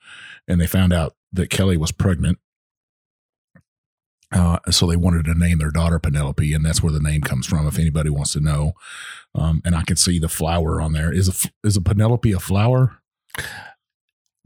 and 0.48 0.60
they 0.60 0.68
found 0.68 0.94
out 0.94 1.16
that 1.32 1.50
Kelly 1.50 1.78
was 1.78 1.92
pregnant. 1.92 2.40
Uh, 4.32 4.60
so 4.70 4.86
they 4.86 4.98
wanted 4.98 5.24
to 5.26 5.34
name 5.34 5.60
their 5.60 5.72
daughter 5.72 6.00
Penelope, 6.00 6.54
and 6.54 6.66
that's 6.66 6.84
where 6.84 6.92
the 6.92 7.00
name 7.00 7.22
comes 7.22 7.46
from. 7.46 7.66
If 7.66 7.80
anybody 7.80 8.10
wants 8.10 8.34
to 8.34 8.42
know, 8.42 8.74
um, 9.34 9.62
and 9.64 9.74
I 9.74 9.84
can 9.84 9.96
see 9.96 10.20
the 10.20 10.28
flower 10.28 10.82
on 10.82 10.92
there. 10.92 11.14
Is 11.14 11.30
a 11.30 11.50
is 11.66 11.78
a 11.78 11.82
Penelope 11.82 12.32
a 12.32 12.40
flower? 12.40 12.98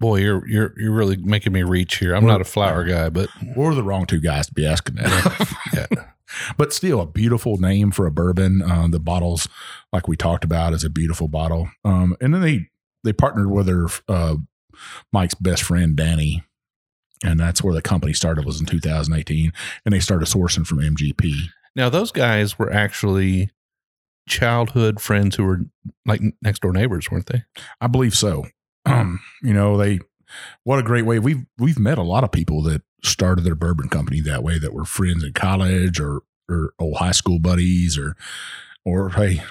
Boy, 0.01 0.17
you're 0.17 0.47
you're 0.47 0.73
you're 0.77 0.91
really 0.91 1.15
making 1.15 1.53
me 1.53 1.61
reach 1.61 1.97
here. 1.97 2.15
I'm 2.15 2.25
not 2.25 2.41
a 2.41 2.43
flower 2.43 2.83
guy, 2.83 3.09
but 3.09 3.29
We're 3.55 3.75
the 3.75 3.83
wrong 3.83 4.07
two 4.07 4.19
guys 4.19 4.47
to 4.47 4.53
be 4.53 4.65
asking 4.65 4.95
that. 4.95 5.57
yeah. 5.73 6.05
but 6.57 6.73
still 6.73 6.99
a 7.01 7.05
beautiful 7.05 7.57
name 7.57 7.91
for 7.91 8.07
a 8.07 8.11
bourbon. 8.11 8.63
Uh, 8.63 8.87
the 8.89 8.99
bottles, 8.99 9.47
like 9.93 10.07
we 10.07 10.17
talked 10.17 10.43
about, 10.43 10.73
is 10.73 10.83
a 10.83 10.89
beautiful 10.89 11.27
bottle. 11.27 11.69
Um, 11.85 12.17
and 12.19 12.33
then 12.33 12.41
they 12.41 12.69
they 13.03 13.13
partnered 13.13 13.51
with 13.51 13.67
their 13.67 13.85
uh, 14.07 14.37
Mike's 15.13 15.35
best 15.35 15.61
friend 15.61 15.95
Danny, 15.95 16.43
and 17.23 17.39
that's 17.39 17.63
where 17.63 17.75
the 17.75 17.81
company 17.83 18.13
started. 18.13 18.43
Was 18.43 18.59
in 18.59 18.65
2018, 18.65 19.53
and 19.85 19.93
they 19.93 19.99
started 19.99 20.27
sourcing 20.27 20.65
from 20.65 20.79
MGP. 20.79 21.49
Now 21.75 21.89
those 21.89 22.11
guys 22.11 22.57
were 22.57 22.73
actually 22.73 23.51
childhood 24.27 24.99
friends 24.99 25.35
who 25.35 25.45
were 25.45 25.59
like 26.07 26.21
next 26.41 26.63
door 26.63 26.73
neighbors, 26.73 27.11
weren't 27.11 27.27
they? 27.27 27.43
I 27.79 27.85
believe 27.85 28.15
so. 28.15 28.47
Um, 28.85 29.19
you 29.41 29.53
know, 29.53 29.77
they 29.77 29.99
what 30.63 30.79
a 30.79 30.83
great 30.83 31.05
way. 31.05 31.19
We've 31.19 31.45
we've 31.57 31.79
met 31.79 31.97
a 31.97 32.03
lot 32.03 32.23
of 32.23 32.31
people 32.31 32.61
that 32.63 32.81
started 33.03 33.43
their 33.43 33.55
bourbon 33.55 33.89
company 33.89 34.21
that 34.21 34.43
way 34.43 34.59
that 34.59 34.73
were 34.73 34.85
friends 34.85 35.23
in 35.23 35.33
college 35.33 35.99
or 35.99 36.21
or 36.49 36.73
old 36.79 36.97
high 36.97 37.11
school 37.11 37.39
buddies 37.39 37.97
or 37.97 38.15
or 38.85 39.09
hey, 39.09 39.43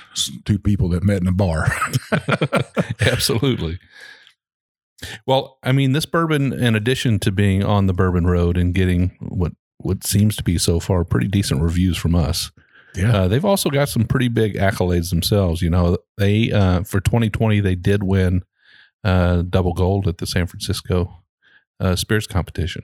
two 0.44 0.58
people 0.58 0.88
that 0.90 1.04
met 1.04 1.20
in 1.20 1.28
a 1.28 1.32
bar. 1.32 1.72
Absolutely. 3.00 3.78
Well, 5.24 5.58
I 5.62 5.72
mean, 5.72 5.92
this 5.92 6.04
bourbon, 6.04 6.52
in 6.52 6.74
addition 6.74 7.18
to 7.20 7.32
being 7.32 7.64
on 7.64 7.86
the 7.86 7.92
bourbon 7.92 8.26
road 8.26 8.56
and 8.56 8.74
getting 8.74 9.16
what 9.20 9.52
what 9.78 10.04
seems 10.04 10.36
to 10.36 10.44
be 10.44 10.58
so 10.58 10.78
far 10.78 11.04
pretty 11.04 11.28
decent 11.28 11.62
reviews 11.62 11.96
from 11.96 12.14
us, 12.14 12.50
yeah. 12.94 13.16
uh, 13.16 13.28
they've 13.28 13.44
also 13.44 13.70
got 13.70 13.88
some 13.88 14.04
pretty 14.04 14.28
big 14.28 14.54
accolades 14.54 15.10
themselves. 15.10 15.62
You 15.62 15.70
know, 15.70 15.98
they 16.18 16.52
uh, 16.52 16.82
for 16.82 17.00
2020 17.00 17.60
they 17.60 17.74
did 17.74 18.02
win 18.02 18.42
uh, 19.04 19.42
double 19.42 19.72
gold 19.72 20.06
at 20.06 20.18
the 20.18 20.26
San 20.26 20.46
Francisco 20.46 21.14
uh, 21.80 21.96
Spirits 21.96 22.26
competition. 22.26 22.82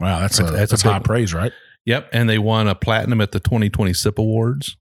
wow, 0.00 0.20
that's 0.20 0.38
a, 0.38 0.44
that's 0.44 0.52
a 0.52 0.56
that's, 0.56 0.82
big 0.82 0.90
high 0.90 0.98
one. 0.98 1.02
praise, 1.02 1.34
right? 1.34 1.52
Yep, 1.84 2.10
and 2.12 2.28
they 2.28 2.38
won 2.38 2.68
a 2.68 2.74
platinum 2.74 3.20
at 3.20 3.32
the 3.32 3.40
2020 3.40 3.92
SIP 3.94 4.18
Awards. 4.18 4.76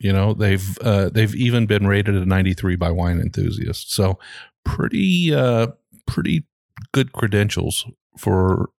You 0.00 0.12
know, 0.12 0.34
they've 0.34 0.78
uh, 0.80 1.10
they've 1.10 1.34
even 1.34 1.66
been 1.66 1.86
rated 1.86 2.14
a 2.14 2.26
93 2.26 2.76
by 2.76 2.90
wine 2.90 3.20
enthusiasts. 3.20 3.94
So 3.94 4.18
pretty 4.64 5.34
uh, 5.34 5.68
pretty 6.06 6.44
good 6.92 7.12
credentials 7.12 7.86
for 8.18 8.70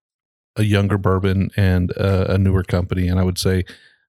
a 0.55 0.63
younger 0.63 0.97
bourbon 0.97 1.49
and 1.55 1.95
uh, 1.97 2.25
a 2.29 2.37
newer 2.37 2.63
company, 2.63 3.07
and 3.07 3.19
I 3.19 3.23
would 3.23 3.37
say 3.37 3.63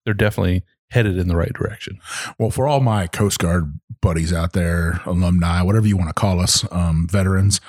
they're 0.04 0.14
definitely 0.14 0.64
headed 0.90 1.18
in 1.18 1.28
the 1.28 1.36
right 1.36 1.52
direction. 1.52 1.98
Well, 2.38 2.50
for 2.50 2.68
all 2.68 2.80
my 2.80 3.06
Coast 3.06 3.38
Guard 3.38 3.78
buddies 4.00 4.32
out 4.32 4.52
there, 4.52 5.00
alumni, 5.06 5.62
whatever 5.62 5.86
you 5.86 5.96
want 5.96 6.08
to 6.08 6.14
call 6.14 6.40
us, 6.40 6.64
um, 6.70 7.06
veterans, 7.10 7.60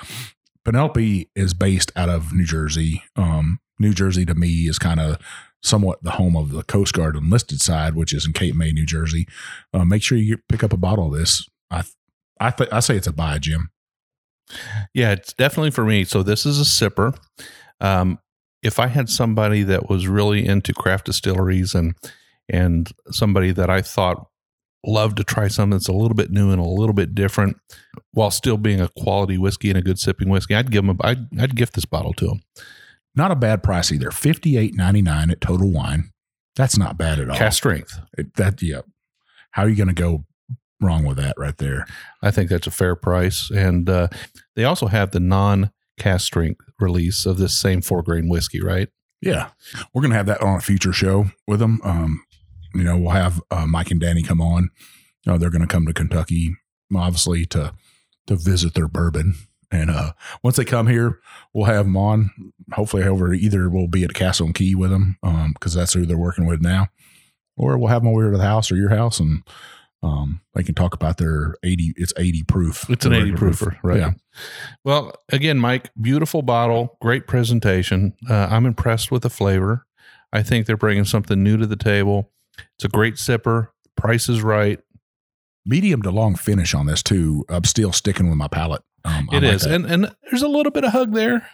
Penelope 0.64 1.30
is 1.34 1.54
based 1.54 1.92
out 1.96 2.08
of 2.08 2.32
New 2.32 2.44
Jersey. 2.44 3.02
Um, 3.14 3.60
New 3.78 3.92
Jersey 3.92 4.24
to 4.26 4.34
me 4.34 4.66
is 4.68 4.78
kind 4.78 5.00
of 5.00 5.18
somewhat 5.62 6.02
the 6.02 6.12
home 6.12 6.36
of 6.36 6.52
the 6.52 6.62
Coast 6.62 6.94
Guard 6.94 7.16
enlisted 7.16 7.60
side, 7.60 7.94
which 7.94 8.12
is 8.12 8.26
in 8.26 8.32
Cape 8.32 8.54
May, 8.54 8.72
New 8.72 8.86
Jersey. 8.86 9.26
Uh, 9.72 9.84
make 9.84 10.02
sure 10.02 10.18
you 10.18 10.38
pick 10.48 10.62
up 10.62 10.72
a 10.72 10.78
bottle 10.78 11.12
of 11.12 11.18
this. 11.18 11.48
I 11.70 11.84
I 12.40 12.50
th- 12.50 12.70
I 12.72 12.80
say 12.80 12.96
it's 12.96 13.06
a 13.06 13.12
buy, 13.12 13.38
Jim. 13.38 13.70
Yeah, 14.94 15.12
it's 15.12 15.32
definitely 15.32 15.70
for 15.70 15.84
me. 15.84 16.04
So 16.04 16.22
this 16.22 16.46
is 16.46 16.60
a 16.60 16.64
sipper. 16.64 17.16
Um, 17.80 18.18
if 18.62 18.78
I 18.78 18.86
had 18.86 19.08
somebody 19.08 19.62
that 19.64 19.88
was 19.88 20.08
really 20.08 20.46
into 20.46 20.72
craft 20.72 21.06
distilleries 21.06 21.74
and 21.74 21.94
and 22.48 22.90
somebody 23.10 23.52
that 23.52 23.70
I 23.70 23.82
thought 23.82 24.28
loved 24.84 25.16
to 25.16 25.24
try 25.24 25.48
something 25.48 25.72
that's 25.72 25.88
a 25.88 25.92
little 25.92 26.14
bit 26.14 26.30
new 26.30 26.50
and 26.50 26.60
a 26.60 26.64
little 26.64 26.92
bit 26.92 27.14
different, 27.14 27.56
while 28.12 28.30
still 28.30 28.56
being 28.56 28.80
a 28.80 28.90
quality 28.96 29.36
whiskey 29.36 29.68
and 29.68 29.78
a 29.78 29.82
good 29.82 29.98
sipping 29.98 30.28
whiskey, 30.28 30.54
I'd 30.54 30.70
give 30.70 30.86
them. 30.86 30.98
A, 31.00 31.06
I'd, 31.06 31.40
I'd 31.40 31.56
gift 31.56 31.74
this 31.74 31.84
bottle 31.84 32.12
to 32.14 32.26
them. 32.26 32.40
Not 33.14 33.30
a 33.30 33.36
bad 33.36 33.62
price 33.62 33.90
either. 33.90 34.10
Fifty 34.10 34.56
eight 34.56 34.74
ninety 34.74 35.02
nine 35.02 35.30
at 35.30 35.40
Total 35.40 35.70
Wine. 35.70 36.10
That's 36.54 36.78
not 36.78 36.96
bad 36.96 37.18
at 37.18 37.28
all. 37.28 37.36
Cask 37.36 37.56
strength. 37.56 37.98
It, 38.16 38.34
that 38.34 38.62
yeah. 38.62 38.82
How 39.52 39.62
are 39.62 39.68
you 39.68 39.76
going 39.76 39.88
to 39.88 39.94
go 39.94 40.24
wrong 40.80 41.04
with 41.04 41.16
that 41.16 41.34
right 41.38 41.56
there? 41.56 41.86
I 42.22 42.30
think 42.30 42.50
that's 42.50 42.66
a 42.66 42.70
fair 42.70 42.94
price, 42.94 43.50
and 43.50 43.88
uh, 43.88 44.08
they 44.54 44.64
also 44.64 44.86
have 44.86 45.10
the 45.10 45.20
non 45.20 45.70
cask 45.98 46.26
strength 46.26 46.60
release 46.78 47.24
of 47.24 47.38
this 47.38 47.58
same 47.58 47.80
four 47.80 48.02
grain 48.02 48.28
whiskey, 48.28 48.62
right? 48.62 48.88
Yeah, 49.22 49.50
we're 49.94 50.02
going 50.02 50.10
to 50.10 50.16
have 50.16 50.26
that 50.26 50.42
on 50.42 50.56
a 50.56 50.60
future 50.60 50.92
show 50.92 51.26
with 51.46 51.60
them. 51.60 51.80
Um, 51.82 52.22
you 52.76 52.84
know, 52.84 52.96
we'll 52.96 53.10
have 53.10 53.40
uh, 53.50 53.66
Mike 53.66 53.90
and 53.90 54.00
Danny 54.00 54.22
come 54.22 54.40
on. 54.40 54.70
Uh, 55.26 55.38
they're 55.38 55.50
going 55.50 55.62
to 55.62 55.66
come 55.66 55.86
to 55.86 55.92
Kentucky, 55.92 56.56
obviously, 56.94 57.44
to 57.46 57.74
to 58.26 58.36
visit 58.36 58.74
their 58.74 58.88
bourbon. 58.88 59.34
And 59.70 59.90
uh, 59.90 60.12
once 60.42 60.56
they 60.56 60.64
come 60.64 60.86
here, 60.86 61.20
we'll 61.52 61.66
have 61.66 61.86
them 61.86 61.96
on. 61.96 62.30
Hopefully, 62.72 63.02
over 63.02 63.34
either 63.34 63.68
we'll 63.68 63.88
be 63.88 64.04
at 64.04 64.14
Castle 64.14 64.46
and 64.46 64.54
Key 64.54 64.74
with 64.74 64.90
them 64.90 65.18
because 65.54 65.76
um, 65.76 65.80
that's 65.80 65.92
who 65.92 66.06
they're 66.06 66.16
working 66.16 66.46
with 66.46 66.60
now, 66.62 66.88
or 67.56 67.76
we'll 67.76 67.88
have 67.88 68.02
them 68.02 68.12
over 68.12 68.22
here 68.22 68.32
to 68.32 68.38
the 68.38 68.44
house 68.44 68.70
or 68.70 68.76
your 68.76 68.90
house, 68.90 69.18
and 69.18 69.42
um, 70.02 70.40
they 70.54 70.62
can 70.62 70.74
talk 70.74 70.94
about 70.94 71.18
their 71.18 71.56
eighty. 71.64 71.92
It's 71.96 72.12
eighty 72.16 72.44
proof. 72.44 72.88
It's 72.88 73.04
an 73.04 73.12
eighty 73.12 73.32
proofer, 73.32 73.76
right? 73.82 73.98
Yeah. 73.98 74.10
Well, 74.84 75.12
again, 75.30 75.58
Mike, 75.58 75.90
beautiful 76.00 76.42
bottle, 76.42 76.96
great 77.00 77.26
presentation. 77.26 78.14
Uh, 78.28 78.48
I'm 78.50 78.66
impressed 78.66 79.10
with 79.10 79.22
the 79.22 79.30
flavor. 79.30 79.86
I 80.32 80.42
think 80.42 80.66
they're 80.66 80.76
bringing 80.76 81.04
something 81.04 81.42
new 81.42 81.56
to 81.56 81.66
the 81.66 81.76
table. 81.76 82.30
It's 82.76 82.84
a 82.84 82.88
great 82.88 83.14
sipper. 83.14 83.68
Price 83.96 84.28
is 84.28 84.42
right. 84.42 84.80
Medium 85.64 86.02
to 86.02 86.10
long 86.10 86.36
finish 86.36 86.74
on 86.74 86.86
this 86.86 87.02
too. 87.02 87.44
I'm 87.48 87.64
still 87.64 87.92
sticking 87.92 88.28
with 88.28 88.38
my 88.38 88.48
palate. 88.48 88.82
Um, 89.04 89.28
it 89.32 89.44
is, 89.44 89.64
and 89.64 89.86
and 89.86 90.14
there's 90.30 90.42
a 90.42 90.48
little 90.48 90.72
bit 90.72 90.84
of 90.84 90.92
hug 90.92 91.12
there, 91.12 91.48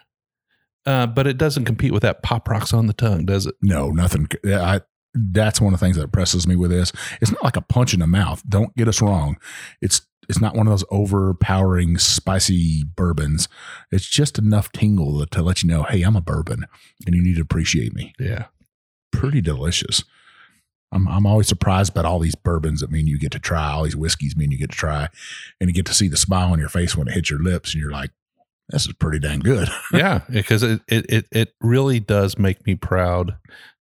uh, 0.86 1.06
but 1.06 1.26
it 1.26 1.36
doesn't 1.38 1.64
compete 1.64 1.92
with 1.92 2.02
that 2.02 2.22
pop 2.22 2.48
rocks 2.48 2.72
on 2.72 2.86
the 2.86 2.92
tongue, 2.92 3.26
does 3.26 3.46
it? 3.46 3.54
No, 3.62 3.90
nothing. 3.90 4.28
I 4.44 4.80
that's 5.14 5.60
one 5.60 5.74
of 5.74 5.80
the 5.80 5.84
things 5.84 5.96
that 5.96 6.04
impresses 6.04 6.46
me 6.46 6.56
with 6.56 6.70
this. 6.70 6.92
It's 7.20 7.30
not 7.30 7.44
like 7.44 7.56
a 7.56 7.62
punch 7.62 7.92
in 7.92 8.00
the 8.00 8.06
mouth. 8.06 8.42
Don't 8.48 8.74
get 8.76 8.88
us 8.88 9.02
wrong. 9.02 9.36
It's 9.80 10.02
it's 10.28 10.40
not 10.40 10.54
one 10.54 10.66
of 10.66 10.72
those 10.72 10.84
overpowering 10.90 11.98
spicy 11.98 12.84
bourbons. 12.84 13.48
It's 13.90 14.08
just 14.08 14.38
enough 14.38 14.72
tingle 14.72 15.26
to 15.26 15.42
let 15.42 15.62
you 15.62 15.68
know, 15.68 15.82
hey, 15.82 16.02
I'm 16.02 16.16
a 16.16 16.20
bourbon, 16.20 16.64
and 17.06 17.14
you 17.14 17.22
need 17.22 17.36
to 17.36 17.42
appreciate 17.42 17.94
me. 17.94 18.14
Yeah, 18.18 18.46
pretty 19.10 19.40
delicious. 19.40 20.04
I'm 20.92 21.08
I'm 21.08 21.26
always 21.26 21.48
surprised 21.48 21.90
about 21.90 22.04
all 22.04 22.18
these 22.18 22.34
bourbons 22.34 22.80
that 22.80 22.90
mean 22.90 23.06
you 23.06 23.18
get 23.18 23.32
to 23.32 23.38
try, 23.38 23.72
all 23.72 23.84
these 23.84 23.96
whiskeys 23.96 24.36
mean 24.36 24.50
you 24.50 24.58
get 24.58 24.70
to 24.70 24.76
try, 24.76 25.08
and 25.60 25.68
you 25.68 25.74
get 25.74 25.86
to 25.86 25.94
see 25.94 26.08
the 26.08 26.16
smile 26.16 26.52
on 26.52 26.58
your 26.58 26.68
face 26.68 26.96
when 26.96 27.08
it 27.08 27.14
hits 27.14 27.30
your 27.30 27.42
lips, 27.42 27.72
and 27.72 27.80
you're 27.80 27.90
like, 27.90 28.10
this 28.68 28.86
is 28.86 28.92
pretty 28.94 29.18
dang 29.18 29.40
good. 29.40 29.68
yeah, 29.92 30.20
because 30.30 30.62
it, 30.62 30.80
it 30.88 31.06
it 31.08 31.26
it 31.32 31.54
really 31.60 31.98
does 31.98 32.38
make 32.38 32.66
me 32.66 32.74
proud 32.74 33.36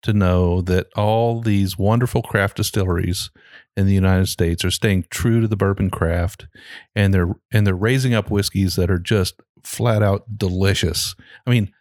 to 0.03 0.13
know 0.13 0.61
that 0.63 0.87
all 0.95 1.41
these 1.41 1.79
wonderful 1.79 2.23
craft 2.23 2.57
distilleries 2.57 3.31
in 3.77 3.87
the 3.87 3.95
United 3.95 4.27
States 4.27 4.65
are 4.65 4.71
staying 4.71 5.05
true 5.11 5.41
to 5.41 5.49
the 5.49 5.57
bourbon 5.57 5.91
craft, 5.91 6.47
and 6.95 7.13
they're 7.15 7.35
and 7.53 7.67
they're 7.67 7.75
raising 7.75 8.15
up 8.15 8.31
whiskeys 8.31 8.77
that 8.77 8.91
are 8.91 8.99
just 8.99 9.41
flat 9.65 10.03
out 10.03 10.39
delicious. 10.39 11.15
I 11.47 11.51
mean, 11.51 11.73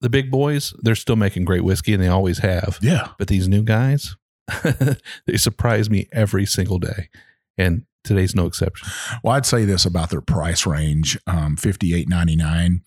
the 0.00 0.10
big 0.10 0.30
boys, 0.30 0.74
they're 0.82 0.94
still 0.94 1.16
making 1.16 1.44
great 1.44 1.64
whiskey, 1.64 1.94
and 1.94 2.02
they 2.02 2.08
always 2.08 2.38
have. 2.38 2.78
Yeah, 2.82 3.08
but 3.18 3.28
these 3.28 3.48
new 3.48 3.62
guys, 3.62 4.16
they 5.26 5.36
surprise 5.36 5.90
me 5.90 6.08
every 6.12 6.46
single 6.46 6.78
day. 6.78 7.08
And 7.56 7.84
today's 8.04 8.34
no 8.34 8.46
exception. 8.46 8.88
Well, 9.22 9.34
I'd 9.34 9.46
say 9.46 9.64
this 9.64 9.84
about 9.84 10.10
their 10.10 10.20
price 10.20 10.66
range 10.66 11.18
um, 11.26 11.56
fifty 11.56 11.94
eight 11.94 12.08
ninety 12.08 12.36
nine. 12.36 12.82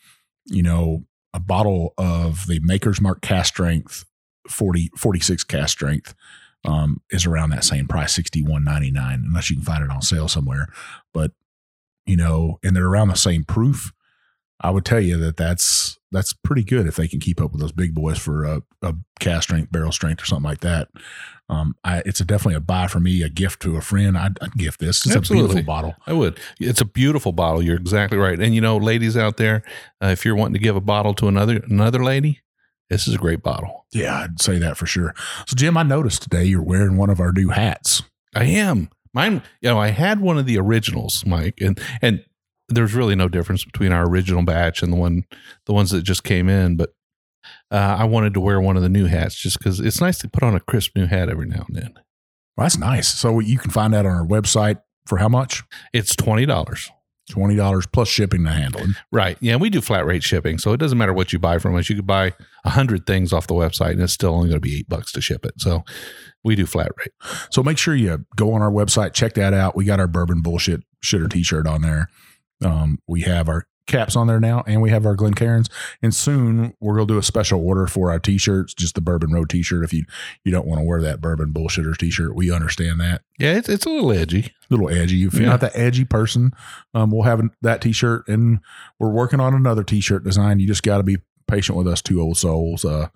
You 0.45 0.63
know, 0.63 1.05
a 1.33 1.39
bottle 1.39 1.93
of 1.97 2.47
the 2.47 2.59
Maker's 2.63 3.01
Mark 3.01 3.21
cask 3.21 3.53
strength 3.53 4.05
40, 4.49 4.89
46 4.97 5.43
cask 5.43 5.69
strength 5.69 6.15
um, 6.65 7.01
is 7.09 7.25
around 7.25 7.51
that 7.51 7.63
same 7.63 7.87
price, 7.87 8.13
sixty 8.13 8.43
one 8.43 8.63
ninety 8.63 8.91
nine, 8.91 9.23
unless 9.25 9.49
you 9.49 9.55
can 9.55 9.65
find 9.65 9.83
it 9.83 9.89
on 9.89 10.01
sale 10.01 10.27
somewhere. 10.27 10.67
But 11.13 11.31
you 12.05 12.15
know, 12.15 12.59
and 12.63 12.75
they're 12.75 12.87
around 12.87 13.09
the 13.09 13.15
same 13.15 13.43
proof. 13.43 13.91
I 14.59 14.69
would 14.69 14.85
tell 14.85 14.99
you 14.99 15.17
that 15.17 15.37
that's 15.37 15.97
that's 16.11 16.33
pretty 16.33 16.63
good 16.63 16.87
if 16.87 16.95
they 16.95 17.07
can 17.07 17.19
keep 17.19 17.41
up 17.41 17.51
with 17.51 17.61
those 17.61 17.71
big 17.71 17.93
boys 17.93 18.17
for 18.17 18.43
a, 18.43 18.61
a 18.81 18.95
cask 19.19 19.43
strength, 19.43 19.71
barrel 19.71 19.91
strength, 19.91 20.21
or 20.21 20.25
something 20.25 20.49
like 20.49 20.59
that. 20.61 20.89
Um, 21.49 21.75
I, 21.83 22.01
it's 22.05 22.19
a 22.19 22.25
definitely 22.25 22.55
a 22.55 22.61
buy 22.61 22.87
for 22.87 22.99
me, 22.99 23.21
a 23.23 23.29
gift 23.29 23.61
to 23.63 23.75
a 23.77 23.81
friend. 23.81 24.17
I'd, 24.17 24.37
I'd 24.41 24.53
gift 24.53 24.79
this. 24.79 25.05
It's 25.05 25.15
Absolutely. 25.15 25.45
a 25.45 25.47
beautiful 25.47 25.65
bottle. 25.65 25.95
I 26.05 26.13
would. 26.13 26.39
It's 26.59 26.81
a 26.81 26.85
beautiful 26.85 27.31
bottle. 27.31 27.61
You're 27.61 27.77
exactly 27.77 28.17
right. 28.17 28.39
And 28.39 28.55
you 28.55 28.61
know, 28.61 28.77
ladies 28.77 29.17
out 29.17 29.37
there, 29.37 29.63
uh, 30.03 30.07
if 30.07 30.25
you're 30.25 30.35
wanting 30.35 30.53
to 30.53 30.59
give 30.59 30.75
a 30.75 30.81
bottle 30.81 31.13
to 31.15 31.27
another 31.27 31.61
another 31.69 32.03
lady, 32.03 32.41
this 32.89 33.07
is 33.07 33.15
a 33.15 33.17
great 33.17 33.41
bottle. 33.41 33.85
Yeah, 33.91 34.19
I'd 34.19 34.41
say 34.41 34.57
that 34.59 34.77
for 34.77 34.85
sure. 34.85 35.13
So, 35.47 35.55
Jim, 35.55 35.77
I 35.77 35.83
noticed 35.83 36.23
today 36.23 36.43
you're 36.45 36.61
wearing 36.61 36.97
one 36.97 37.09
of 37.09 37.19
our 37.19 37.31
new 37.31 37.49
hats. 37.49 38.03
I 38.35 38.45
am. 38.45 38.89
Mine, 39.13 39.41
you 39.61 39.69
know, 39.69 39.77
I 39.79 39.89
had 39.89 40.21
one 40.21 40.37
of 40.37 40.45
the 40.45 40.57
originals, 40.57 41.25
Mike, 41.25 41.59
and 41.59 41.79
and 42.01 42.23
there's 42.73 42.93
really 42.93 43.15
no 43.15 43.27
difference 43.27 43.63
between 43.63 43.91
our 43.91 44.07
original 44.07 44.43
batch 44.43 44.81
and 44.81 44.91
the 44.91 44.97
one 44.97 45.25
the 45.65 45.73
ones 45.73 45.91
that 45.91 46.03
just 46.03 46.23
came 46.23 46.49
in, 46.49 46.75
but 46.77 46.93
uh, 47.71 47.97
I 47.99 48.05
wanted 48.05 48.33
to 48.35 48.39
wear 48.39 48.59
one 48.61 48.77
of 48.77 48.83
the 48.83 48.89
new 48.89 49.05
hats 49.05 49.35
just 49.35 49.57
because 49.57 49.79
it's 49.79 50.01
nice 50.01 50.17
to 50.19 50.29
put 50.29 50.43
on 50.43 50.55
a 50.55 50.59
crisp 50.59 50.95
new 50.95 51.05
hat 51.05 51.29
every 51.29 51.47
now 51.47 51.65
and 51.67 51.75
then. 51.75 51.93
Well, 52.55 52.65
that's 52.65 52.77
nice. 52.77 53.07
So 53.07 53.39
you 53.39 53.57
can 53.57 53.71
find 53.71 53.93
that 53.93 54.05
on 54.05 54.11
our 54.11 54.25
website 54.25 54.81
for 55.05 55.17
how 55.17 55.29
much? 55.29 55.63
It's 55.93 56.15
twenty 56.15 56.45
dollars. 56.45 56.91
Twenty 57.29 57.55
dollars 57.55 57.85
plus 57.87 58.09
shipping 58.09 58.43
to 58.43 58.51
handle. 58.51 58.81
Right. 59.11 59.37
Yeah, 59.39 59.55
we 59.55 59.69
do 59.69 59.79
flat 59.79 60.05
rate 60.05 60.23
shipping, 60.23 60.57
so 60.57 60.73
it 60.73 60.77
doesn't 60.77 60.97
matter 60.97 61.13
what 61.13 61.31
you 61.31 61.39
buy 61.39 61.59
from 61.59 61.75
us. 61.75 61.89
You 61.89 61.95
could 61.95 62.07
buy 62.07 62.33
a 62.65 62.71
hundred 62.71 63.05
things 63.05 63.31
off 63.31 63.47
the 63.47 63.53
website, 63.53 63.91
and 63.91 64.01
it's 64.01 64.11
still 64.11 64.33
only 64.33 64.49
going 64.49 64.57
to 64.57 64.67
be 64.67 64.79
eight 64.79 64.89
bucks 64.89 65.13
to 65.13 65.21
ship 65.21 65.45
it. 65.45 65.53
So 65.57 65.83
we 66.43 66.55
do 66.55 66.65
flat 66.65 66.91
rate. 66.97 67.13
So 67.49 67.63
make 67.63 67.77
sure 67.77 67.95
you 67.95 68.25
go 68.35 68.53
on 68.53 68.61
our 68.61 68.71
website, 68.71 69.13
check 69.13 69.35
that 69.35 69.53
out. 69.53 69.75
We 69.77 69.85
got 69.85 69.99
our 69.99 70.07
bourbon 70.07 70.41
bullshit 70.41 70.81
shitter 71.05 71.31
T-shirt 71.31 71.67
on 71.67 71.83
there. 71.83 72.09
Um, 72.63 72.99
we 73.07 73.21
have 73.21 73.49
our 73.49 73.65
caps 73.87 74.15
on 74.15 74.27
there 74.27 74.39
now, 74.39 74.63
and 74.65 74.81
we 74.81 74.89
have 74.89 75.05
our 75.05 75.15
Glen 75.15 75.33
Glencairns. 75.33 75.69
And 76.01 76.13
soon 76.13 76.73
we're 76.79 76.95
gonna 76.95 77.07
do 77.07 77.17
a 77.17 77.23
special 77.23 77.65
order 77.65 77.87
for 77.87 78.11
our 78.11 78.19
t-shirts, 78.19 78.73
just 78.73 78.95
the 78.95 79.01
Bourbon 79.01 79.31
Road 79.31 79.49
t-shirt. 79.49 79.83
If 79.83 79.93
you 79.93 80.05
you 80.43 80.51
don't 80.51 80.67
want 80.67 80.79
to 80.79 80.85
wear 80.85 81.01
that 81.01 81.21
Bourbon 81.21 81.51
Bullshitters 81.53 81.97
t-shirt, 81.97 82.35
we 82.35 82.51
understand 82.51 82.99
that. 83.01 83.21
Yeah, 83.37 83.53
it's 83.53 83.69
it's 83.69 83.85
a 83.85 83.89
little 83.89 84.11
edgy, 84.11 84.53
a 84.69 84.73
little 84.73 84.89
edgy. 84.89 85.23
If 85.23 85.33
you're 85.33 85.43
yeah. 85.43 85.49
not 85.49 85.61
that 85.61 85.75
edgy 85.75 86.05
person, 86.05 86.53
um, 86.93 87.11
we'll 87.11 87.23
have 87.23 87.41
that 87.61 87.81
t-shirt, 87.81 88.27
and 88.27 88.59
we're 88.99 89.09
working 89.09 89.39
on 89.39 89.53
another 89.53 89.83
t-shirt 89.83 90.23
design. 90.23 90.59
You 90.59 90.67
just 90.67 90.83
got 90.83 90.97
to 90.97 91.03
be 91.03 91.17
patient 91.47 91.77
with 91.77 91.87
us, 91.87 92.01
two 92.01 92.21
old 92.21 92.37
souls. 92.37 92.85
Uh, 92.85 93.09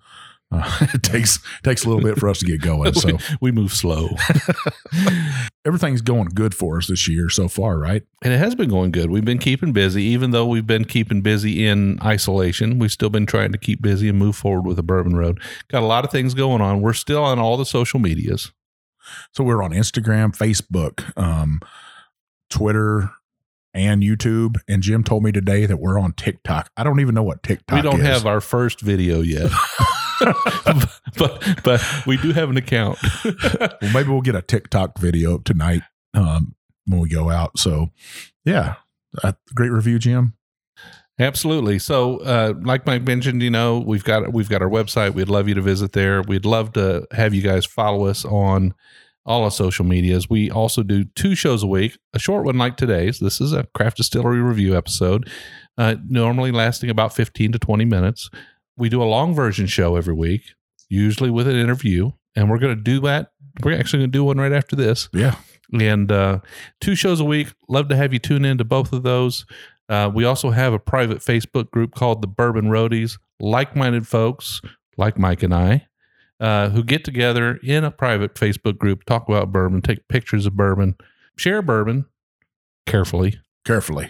uh, 0.52 0.78
it 0.94 1.02
takes 1.02 1.38
takes 1.64 1.84
a 1.84 1.88
little 1.88 2.02
bit 2.02 2.18
for 2.18 2.28
us 2.28 2.38
to 2.38 2.46
get 2.46 2.60
going. 2.60 2.92
So 2.96 3.08
we, 3.08 3.18
we 3.40 3.52
move 3.52 3.72
slow. 3.72 4.10
Everything's 5.66 6.02
going 6.02 6.28
good 6.28 6.54
for 6.54 6.78
us 6.78 6.86
this 6.86 7.08
year 7.08 7.28
so 7.28 7.48
far, 7.48 7.78
right? 7.78 8.02
And 8.22 8.32
it 8.32 8.38
has 8.38 8.54
been 8.54 8.70
going 8.70 8.92
good. 8.92 9.10
We've 9.10 9.24
been 9.24 9.38
keeping 9.38 9.72
busy, 9.72 10.04
even 10.04 10.30
though 10.30 10.46
we've 10.46 10.66
been 10.66 10.84
keeping 10.84 11.20
busy 11.20 11.66
in 11.66 11.98
isolation. 12.02 12.78
We've 12.78 12.92
still 12.92 13.10
been 13.10 13.26
trying 13.26 13.52
to 13.52 13.58
keep 13.58 13.82
busy 13.82 14.08
and 14.08 14.18
move 14.18 14.36
forward 14.36 14.66
with 14.66 14.76
the 14.76 14.82
Bourbon 14.82 15.16
Road. 15.16 15.40
Got 15.68 15.82
a 15.82 15.86
lot 15.86 16.04
of 16.04 16.10
things 16.10 16.32
going 16.32 16.62
on. 16.62 16.80
We're 16.80 16.92
still 16.92 17.22
on 17.24 17.38
all 17.38 17.56
the 17.56 17.66
social 17.66 17.98
medias. 17.98 18.52
So 19.32 19.44
we're 19.44 19.62
on 19.62 19.72
Instagram, 19.72 20.36
Facebook, 20.36 21.16
um, 21.20 21.60
Twitter, 22.48 23.10
and 23.74 24.02
YouTube. 24.02 24.56
And 24.68 24.82
Jim 24.82 25.04
told 25.04 25.22
me 25.22 25.32
today 25.32 25.66
that 25.66 25.78
we're 25.78 25.98
on 25.98 26.12
TikTok. 26.12 26.70
I 26.76 26.84
don't 26.84 27.00
even 27.00 27.14
know 27.14 27.22
what 27.22 27.42
TikTok 27.42 27.76
we 27.76 27.82
don't 27.82 28.00
is. 28.00 28.06
have 28.06 28.26
our 28.26 28.40
first 28.40 28.80
video 28.80 29.20
yet. 29.20 29.50
but 31.18 31.62
but 31.62 31.82
we 32.06 32.16
do 32.16 32.32
have 32.32 32.50
an 32.50 32.56
account. 32.56 32.98
well, 33.24 33.92
maybe 33.92 34.08
we'll 34.08 34.20
get 34.20 34.34
a 34.34 34.42
TikTok 34.42 34.98
video 34.98 35.38
tonight 35.38 35.82
um, 36.14 36.54
when 36.86 37.00
we 37.00 37.08
go 37.08 37.30
out. 37.30 37.58
So, 37.58 37.90
yeah, 38.44 38.76
uh, 39.22 39.32
great 39.54 39.70
review, 39.70 39.98
Jim. 39.98 40.34
Absolutely. 41.18 41.78
So, 41.78 42.18
uh, 42.18 42.54
like 42.62 42.84
Mike 42.84 43.06
mentioned, 43.06 43.42
you 43.42 43.50
know, 43.50 43.78
we've 43.78 44.04
got 44.04 44.32
we've 44.32 44.48
got 44.48 44.62
our 44.62 44.68
website. 44.68 45.14
We'd 45.14 45.28
love 45.30 45.48
you 45.48 45.54
to 45.54 45.62
visit 45.62 45.92
there. 45.92 46.22
We'd 46.22 46.44
love 46.44 46.72
to 46.74 47.06
have 47.12 47.32
you 47.32 47.42
guys 47.42 47.64
follow 47.64 48.06
us 48.06 48.24
on 48.24 48.74
all 49.24 49.42
our 49.42 49.50
social 49.50 49.84
medias. 49.84 50.28
We 50.28 50.50
also 50.50 50.82
do 50.82 51.04
two 51.04 51.34
shows 51.34 51.62
a 51.62 51.66
week. 51.66 51.98
A 52.12 52.18
short 52.18 52.44
one 52.44 52.58
like 52.58 52.76
today's. 52.76 53.18
This 53.18 53.40
is 53.40 53.52
a 53.52 53.64
craft 53.74 53.96
distillery 53.96 54.40
review 54.40 54.76
episode, 54.76 55.30
uh, 55.78 55.96
normally 56.06 56.52
lasting 56.52 56.90
about 56.90 57.14
fifteen 57.14 57.50
to 57.52 57.58
twenty 57.58 57.86
minutes. 57.86 58.28
We 58.76 58.88
do 58.88 59.02
a 59.02 59.04
long 59.04 59.34
version 59.34 59.66
show 59.66 59.96
every 59.96 60.14
week, 60.14 60.42
usually 60.88 61.30
with 61.30 61.48
an 61.48 61.56
interview, 61.56 62.12
and 62.34 62.50
we're 62.50 62.58
going 62.58 62.76
to 62.76 62.82
do 62.82 63.00
that. 63.00 63.32
We're 63.62 63.78
actually 63.78 64.00
going 64.00 64.12
to 64.12 64.18
do 64.18 64.24
one 64.24 64.38
right 64.38 64.52
after 64.52 64.76
this. 64.76 65.08
Yeah. 65.12 65.36
And 65.72 66.12
uh, 66.12 66.40
two 66.80 66.94
shows 66.94 67.20
a 67.20 67.24
week. 67.24 67.48
Love 67.68 67.88
to 67.88 67.96
have 67.96 68.12
you 68.12 68.18
tune 68.18 68.44
into 68.44 68.64
both 68.64 68.92
of 68.92 69.02
those. 69.02 69.46
Uh, 69.88 70.10
we 70.12 70.24
also 70.24 70.50
have 70.50 70.72
a 70.72 70.78
private 70.78 71.18
Facebook 71.18 71.70
group 71.70 71.94
called 71.94 72.20
the 72.20 72.26
Bourbon 72.26 72.66
Roadies, 72.66 73.18
like 73.40 73.74
minded 73.74 74.06
folks 74.06 74.60
like 74.96 75.18
Mike 75.18 75.42
and 75.42 75.54
I, 75.54 75.86
uh, 76.40 76.70
who 76.70 76.82
get 76.82 77.04
together 77.04 77.58
in 77.62 77.84
a 77.84 77.90
private 77.90 78.34
Facebook 78.34 78.78
group, 78.78 79.04
talk 79.04 79.28
about 79.28 79.52
bourbon, 79.52 79.82
take 79.82 80.08
pictures 80.08 80.46
of 80.46 80.56
bourbon, 80.56 80.96
share 81.36 81.62
bourbon 81.62 82.06
carefully. 82.86 83.40
Carefully, 83.66 84.08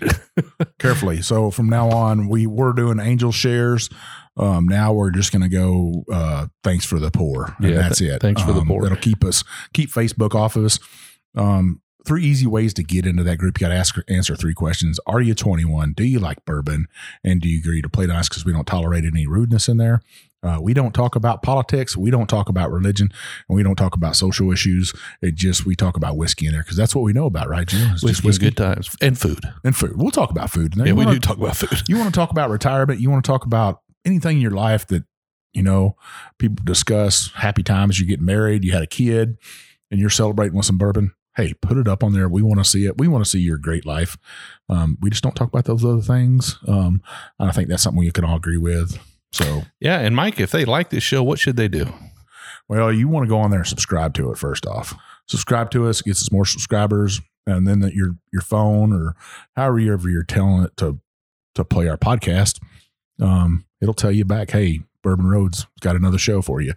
carefully. 0.79 1.23
So 1.23 1.51
from 1.51 1.69
now 1.69 1.89
on, 1.89 2.29
we 2.29 2.47
were 2.47 2.73
doing 2.75 3.01
angel 3.01 3.33
shares. 3.33 3.89
Um, 4.37 4.69
now 4.69 4.93
we're 4.93 5.11
just 5.11 5.33
going 5.33 5.43
to 5.43 5.49
go. 5.49 6.05
Uh, 6.13 6.49
thanks 6.63 6.85
for 6.85 6.99
the 6.99 7.11
poor. 7.11 7.55
And 7.59 7.71
Yeah, 7.71 7.77
that's 7.77 7.99
th- 8.01 8.11
it. 8.13 8.21
thanks 8.21 8.43
for 8.43 8.53
the 8.53 8.61
poor. 8.61 8.67
pour. 8.67 8.83
That'll 8.83 8.99
keep 8.99 9.25
us 9.25 9.43
keep 9.73 9.91
Facebook 9.91 10.35
off 10.35 10.57
of 10.57 10.65
us. 10.67 10.79
Um, 11.35 11.81
three 12.07 12.25
easy 12.25 12.47
ways 12.47 12.73
to 12.75 12.83
get 12.83 13.05
into 13.07 13.23
that 13.25 13.37
group. 13.39 13.61
You 13.61 13.67
got 13.67 13.73
to 13.73 13.79
ask 13.79 13.97
answer 14.09 14.37
three 14.37 14.55
questions. 14.55 14.99
Are 15.07 15.21
you 15.21 15.35
21? 15.35 15.93
Do 15.93 16.05
you 16.05 16.19
like 16.19 16.45
bourbon? 16.45 16.87
And 17.25 17.41
do 17.41 17.49
you 17.49 17.59
agree 17.59 17.83
to 17.83 17.89
play 17.89 18.07
nice? 18.07 18.29
Because 18.29 18.45
we 18.45 18.53
don't 18.53 18.67
tolerate 18.67 19.05
any 19.05 19.27
rudeness 19.27 19.69
in 19.69 19.77
there. 19.77 20.01
Uh, 20.43 20.61
we 20.61 20.73
don't 20.75 20.93
talk 20.95 21.17
about 21.17 21.43
politics. 21.43 21.97
We 21.97 22.11
don't 22.11 22.29
talk 22.29 22.49
about 22.49 22.71
religion, 22.71 23.11
and 23.49 23.57
we 23.57 23.65
don't 23.65 23.75
talk 23.75 23.97
about 23.97 24.15
social 24.15 24.53
issues. 24.53 24.93
It 25.21 25.35
just 25.35 25.67
we 25.67 25.75
talk 25.75 25.97
about 25.97 26.17
whiskey 26.17 26.47
in 26.47 26.53
there 26.53 26.63
because 26.63 26.77
that's 26.77 26.95
what 26.95 27.03
we 27.03 27.13
know 27.13 27.27
about, 27.27 27.49
right, 27.49 27.67
Jim? 27.67 27.91
It's 27.93 28.03
just 28.03 28.23
Whiskey, 28.23 28.45
good 28.47 28.57
times, 28.57 28.95
and 29.01 29.19
food. 29.19 29.41
and 29.65 29.75
food. 29.75 29.95
We'll 29.97 30.13
talk 30.13 30.31
about 30.31 30.51
food. 30.51 30.75
there. 30.75 30.87
Yeah, 30.87 30.93
we 30.93 31.05
wanna- 31.05 31.17
do 31.17 31.21
talk 31.21 31.39
about 31.39 31.57
food. 31.57 31.83
You 31.89 31.97
want 31.99 32.15
to 32.15 32.17
talk 32.17 32.31
about 32.31 32.51
retirement? 32.51 33.01
You 33.01 33.11
want 33.11 33.25
to 33.25 33.29
talk 33.29 33.45
about 33.45 33.81
anything 34.05 34.37
in 34.37 34.43
your 34.43 34.53
life 34.53 34.87
that 34.89 35.03
you 35.53 35.63
know 35.65 35.97
people 36.39 36.63
discuss? 36.65 37.31
Happy 37.35 37.65
times. 37.65 37.99
You 37.99 38.07
get 38.07 38.21
married. 38.21 38.63
You 38.63 38.71
had 38.73 38.83
a 38.83 38.87
kid, 38.87 39.39
and 39.91 39.99
you're 39.99 40.11
celebrating 40.11 40.57
with 40.57 40.67
some 40.67 40.79
bourbon. 40.79 41.13
Hey, 41.37 41.53
put 41.55 41.77
it 41.77 41.87
up 41.87 42.03
on 42.03 42.13
there. 42.13 42.29
We 42.29 42.43
want 42.43 42.59
to 42.59 42.65
see 42.65 42.87
it. 42.87 42.99
We 42.99 43.09
want 43.09 43.25
to 43.25 43.31
see 43.31 43.41
your 43.41 43.59
great 43.59 43.85
life. 43.85 44.17
Um, 44.69 44.97
we 45.01 45.11
just 45.11 45.23
don't 45.23 45.37
talk 45.37 45.49
about 45.49 45.67
those 45.67 45.85
other 45.85 46.01
things. 46.01 46.59
Um, 46.67 47.03
and 47.39 47.49
I 47.49 47.53
think 47.53 47.69
that's 47.69 47.83
something 47.83 47.99
we 47.99 48.11
can 48.11 48.25
all 48.25 48.37
agree 48.37 48.57
with. 48.57 48.99
So, 49.33 49.63
Yeah, 49.81 49.99
and 50.01 50.17
Mike, 50.17 50.41
if 50.41 50.51
they 50.51 50.65
like 50.65 50.89
this 50.91 51.03
show, 51.03 51.23
what 51.23 51.39
should 51.39 51.57
they 51.57 51.69
do? 51.69 51.93
well, 52.69 52.91
you 52.93 53.07
want 53.07 53.25
to 53.25 53.29
go 53.29 53.39
on 53.39 53.51
there 53.51 53.61
and 53.61 53.69
subscribe 53.69 54.15
to 54.15 54.31
it 54.33 54.39
first 54.39 54.67
off. 54.67 54.95
Subscribe 55.29 55.71
to 55.73 55.87
us, 55.87 56.03
gets 56.03 56.23
us 56.23 56.33
more 56.33 56.47
subscribers, 56.47 57.21
and 57.47 57.67
then 57.67 57.81
that 57.81 57.95
your 57.95 58.17
your 58.33 58.43
phone 58.43 58.93
or 58.93 59.15
however 59.57 59.79
you 59.79 59.93
ever 59.93 60.09
you're 60.09 60.23
telling 60.25 60.65
it 60.65 60.77
to 60.79 60.99
to 61.55 61.65
play 61.65 61.89
our 61.89 61.97
podcast, 61.97 62.61
um, 63.21 63.65
it'll 63.81 63.95
tell 63.95 64.11
you 64.13 64.25
back, 64.25 64.51
hey, 64.51 64.81
Bourbon 65.07 65.29
Roads 65.29 65.69
got 65.79 65.95
another 65.95 66.19
show 66.19 66.43
for 66.43 66.61
you. 66.61 66.73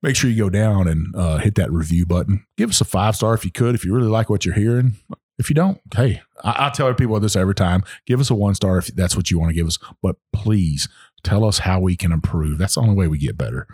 Make 0.00 0.14
sure 0.14 0.30
you 0.30 0.44
go 0.44 0.48
down 0.48 0.86
and 0.86 1.12
uh, 1.16 1.38
hit 1.38 1.56
that 1.56 1.72
review 1.72 2.06
button. 2.06 2.46
Give 2.56 2.70
us 2.70 2.80
a 2.80 2.84
five 2.84 3.16
star 3.16 3.34
if 3.34 3.44
you 3.44 3.50
could, 3.50 3.74
if 3.74 3.84
you 3.84 3.92
really 3.92 4.06
like 4.06 4.30
what 4.30 4.44
you're 4.44 4.54
hearing. 4.54 4.94
If 5.38 5.50
you 5.50 5.54
don't, 5.54 5.80
hey, 5.92 6.22
I, 6.44 6.66
I 6.66 6.70
tell 6.70 6.94
people 6.94 7.18
this 7.18 7.34
every 7.34 7.56
time. 7.56 7.82
Give 8.06 8.20
us 8.20 8.30
a 8.30 8.36
one 8.36 8.54
star 8.54 8.78
if 8.78 8.86
that's 8.94 9.16
what 9.16 9.28
you 9.28 9.40
want 9.40 9.50
to 9.50 9.56
give 9.56 9.66
us. 9.66 9.76
But 10.00 10.18
please 10.32 10.88
tell 11.24 11.44
us 11.44 11.58
how 11.58 11.80
we 11.80 11.96
can 11.96 12.12
improve. 12.12 12.58
That's 12.58 12.76
the 12.76 12.80
only 12.80 12.94
way 12.94 13.08
we 13.08 13.18
get 13.18 13.36
better. 13.36 13.66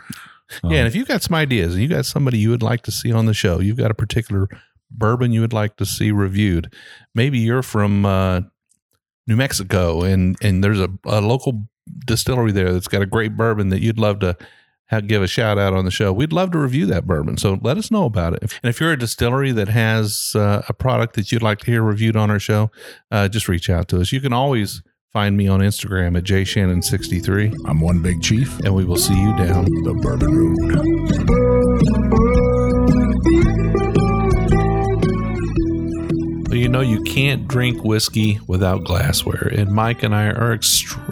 Um, 0.62 0.70
yeah, 0.70 0.78
and 0.78 0.88
if 0.88 0.94
you've 0.94 1.08
got 1.08 1.22
some 1.22 1.34
ideas 1.34 1.74
and 1.74 1.82
you 1.82 1.90
got 1.90 2.06
somebody 2.06 2.38
you 2.38 2.48
would 2.48 2.62
like 2.62 2.80
to 2.84 2.90
see 2.90 3.12
on 3.12 3.26
the 3.26 3.34
show, 3.34 3.60
you've 3.60 3.76
got 3.76 3.90
a 3.90 3.94
particular 3.94 4.48
bourbon 4.90 5.30
you 5.30 5.42
would 5.42 5.52
like 5.52 5.76
to 5.76 5.84
see 5.84 6.10
reviewed. 6.10 6.72
Maybe 7.14 7.38
you're 7.38 7.62
from 7.62 8.06
uh, 8.06 8.40
New 9.26 9.36
Mexico 9.36 10.04
and 10.04 10.38
and 10.40 10.64
there's 10.64 10.80
a, 10.80 10.88
a 11.04 11.20
local 11.20 11.68
distillery 12.06 12.52
there 12.52 12.72
that's 12.72 12.88
got 12.88 13.02
a 13.02 13.06
great 13.06 13.36
bourbon 13.36 13.68
that 13.70 13.80
you'd 13.80 13.98
love 13.98 14.20
to 14.20 14.36
have, 14.86 15.06
give 15.06 15.22
a 15.22 15.26
shout 15.26 15.58
out 15.58 15.74
on 15.74 15.84
the 15.84 15.90
show. 15.90 16.12
We'd 16.12 16.32
love 16.32 16.50
to 16.52 16.58
review 16.58 16.86
that 16.86 17.06
bourbon. 17.06 17.36
So 17.36 17.58
let 17.62 17.76
us 17.76 17.90
know 17.90 18.04
about 18.04 18.34
it. 18.34 18.42
And 18.42 18.70
if 18.70 18.80
you're 18.80 18.92
a 18.92 18.98
distillery 18.98 19.52
that 19.52 19.68
has 19.68 20.32
uh, 20.34 20.62
a 20.68 20.72
product 20.72 21.14
that 21.16 21.30
you'd 21.30 21.42
like 21.42 21.58
to 21.60 21.66
hear 21.66 21.82
reviewed 21.82 22.16
on 22.16 22.30
our 22.30 22.38
show, 22.38 22.70
uh, 23.10 23.28
just 23.28 23.48
reach 23.48 23.68
out 23.68 23.88
to 23.88 24.00
us. 24.00 24.12
You 24.12 24.20
can 24.20 24.32
always 24.32 24.82
find 25.12 25.36
me 25.36 25.48
on 25.48 25.60
Instagram 25.60 26.16
at 26.16 26.24
jshannon63 26.24 27.54
I'm 27.66 27.80
one 27.80 28.02
big 28.02 28.22
chief, 28.22 28.58
and 28.60 28.74
we 28.74 28.84
will 28.84 28.96
see 28.96 29.18
you 29.18 29.36
down 29.36 29.64
the 29.64 29.94
Bourbon 30.02 30.34
Road. 30.36 32.08
Well, 36.48 36.56
you 36.56 36.68
know, 36.68 36.80
you 36.80 37.02
can't 37.02 37.46
drink 37.46 37.84
whiskey 37.84 38.40
without 38.46 38.84
glassware, 38.84 39.52
and 39.54 39.70
Mike 39.70 40.02
and 40.02 40.14
I 40.14 40.28
are 40.28 40.52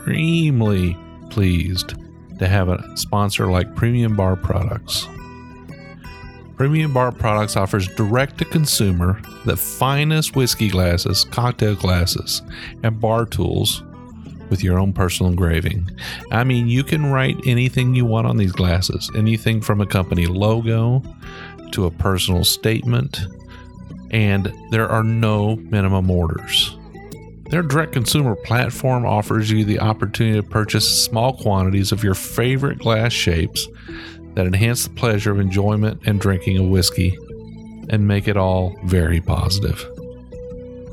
extremely 0.06 0.96
pleased 1.30 1.96
to 2.38 2.46
have 2.46 2.68
a 2.68 2.96
sponsor 2.96 3.50
like 3.50 3.74
Premium 3.74 4.14
Bar 4.14 4.36
Products. 4.36 5.08
Premium 6.56 6.92
Bar 6.92 7.10
Products 7.10 7.56
offers 7.56 7.88
direct 7.88 8.38
to 8.38 8.44
consumer 8.44 9.20
the 9.46 9.56
finest 9.56 10.36
whiskey 10.36 10.68
glasses, 10.68 11.24
cocktail 11.24 11.74
glasses, 11.74 12.42
and 12.84 13.00
bar 13.00 13.26
tools 13.26 13.82
with 14.48 14.62
your 14.62 14.78
own 14.78 14.92
personal 14.92 15.28
engraving. 15.28 15.90
I 16.30 16.44
mean, 16.44 16.68
you 16.68 16.84
can 16.84 17.10
write 17.10 17.36
anything 17.44 17.96
you 17.96 18.04
want 18.04 18.28
on 18.28 18.36
these 18.36 18.52
glasses, 18.52 19.10
anything 19.16 19.60
from 19.60 19.80
a 19.80 19.86
company 19.86 20.26
logo 20.26 21.02
to 21.72 21.86
a 21.86 21.90
personal 21.90 22.44
statement 22.44 23.26
and 24.12 24.52
there 24.70 24.88
are 24.88 25.02
no 25.02 25.56
minimum 25.56 26.08
orders. 26.12 26.78
Their 27.48 27.62
direct 27.62 27.92
consumer 27.92 28.34
platform 28.34 29.06
offers 29.06 29.50
you 29.50 29.64
the 29.64 29.78
opportunity 29.78 30.40
to 30.40 30.46
purchase 30.46 31.04
small 31.04 31.36
quantities 31.36 31.92
of 31.92 32.02
your 32.02 32.14
favorite 32.14 32.78
glass 32.78 33.12
shapes 33.12 33.68
that 34.34 34.46
enhance 34.46 34.84
the 34.84 34.94
pleasure 34.94 35.30
of 35.30 35.38
enjoyment 35.38 36.02
and 36.06 36.20
drinking 36.20 36.58
of 36.58 36.66
whiskey 36.66 37.16
and 37.88 38.08
make 38.08 38.26
it 38.26 38.36
all 38.36 38.76
very 38.84 39.20
positive. 39.20 39.86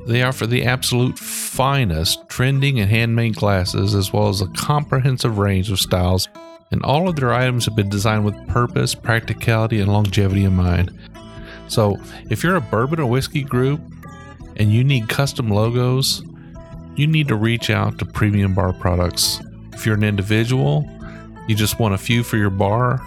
They 0.06 0.22
offer 0.22 0.46
the 0.46 0.66
absolute 0.66 1.18
finest 1.18 2.28
trending 2.30 2.80
and 2.80 2.89
handmade 2.89 3.36
glasses 3.36 3.96
as 3.96 4.13
well 4.13 4.30
as 4.30 4.42
a 4.42 4.48
comprehensive 4.50 5.38
range 5.38 5.72
of 5.72 5.80
styles, 5.80 6.28
and 6.72 6.84
all 6.84 7.08
of 7.08 7.16
their 7.16 7.34
items 7.34 7.66
have 7.66 7.76
been 7.76 7.89
designed 7.89 8.26
with 8.26 8.48
purpose, 8.48 8.94
practicality, 8.94 9.80
and 9.80 9.92
longevity 9.92 10.44
in 10.44 10.56
mind. 10.56 10.92
So, 11.68 11.98
if 12.30 12.44
you're 12.44 12.58
a 12.58 12.62
bourbon 12.62 13.00
or 13.00 13.06
whiskey 13.06 13.44
group 13.44 13.82
and 14.58 14.72
you 14.72 14.84
need 14.84 15.10
custom 15.10 15.50
logos, 15.50 16.22
you 16.95 17.08
need 17.08 17.27
to 17.27 17.36
reach 17.36 17.69
out 17.69 17.97
to 17.99 18.06
Premium 18.06 18.53
Bar 18.53 18.73
Products. 18.73 19.39
If 19.73 19.86
you're 19.86 19.95
an 19.95 20.03
individual, 20.03 20.88
you 21.47 21.56
just 21.56 21.79
want 21.79 21.93
a 21.93 21.97
few 21.97 22.23
for 22.23 22.38
your 22.38 22.49
bar 22.49 23.01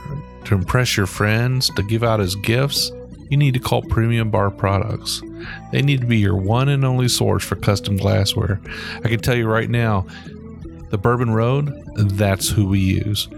to 0.44 0.54
impress 0.54 0.96
your 0.96 1.06
friends, 1.06 1.70
to 1.76 1.82
give 1.82 2.02
out 2.02 2.20
as 2.20 2.34
gifts, 2.36 2.90
you 3.30 3.36
need 3.36 3.54
to 3.54 3.60
call 3.60 3.82
Premium 3.82 4.30
Bar 4.30 4.50
Products. 4.50 5.22
They 5.72 5.82
need 5.82 6.00
to 6.00 6.06
be 6.06 6.18
your 6.18 6.36
one 6.36 6.68
and 6.68 6.84
only 6.84 7.08
source 7.08 7.44
for 7.44 7.56
custom 7.56 7.96
glassware. 7.96 8.60
I 9.04 9.08
can 9.08 9.20
tell 9.20 9.36
you 9.36 9.48
right 9.48 9.68
now, 9.68 10.06
the 10.90 10.98
Bourbon 10.98 11.30
Road, 11.30 11.72
that's 11.96 12.48
who 12.48 12.66
we 12.66 12.78
use. 12.78 13.28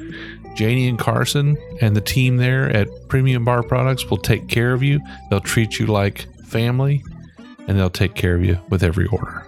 Janie 0.54 0.88
and 0.88 0.98
Carson 0.98 1.56
and 1.80 1.96
the 1.96 2.00
team 2.00 2.36
there 2.36 2.68
at 2.70 2.88
Premium 3.08 3.44
Bar 3.44 3.62
Products 3.62 4.04
will 4.10 4.18
take 4.18 4.48
care 4.48 4.74
of 4.74 4.82
you. 4.82 5.00
They'll 5.30 5.40
treat 5.40 5.78
you 5.78 5.86
like 5.86 6.26
family 6.44 7.02
and 7.66 7.78
they'll 7.78 7.90
take 7.90 8.14
care 8.14 8.34
of 8.34 8.44
you 8.44 8.58
with 8.68 8.82
every 8.82 9.06
order. 9.06 9.47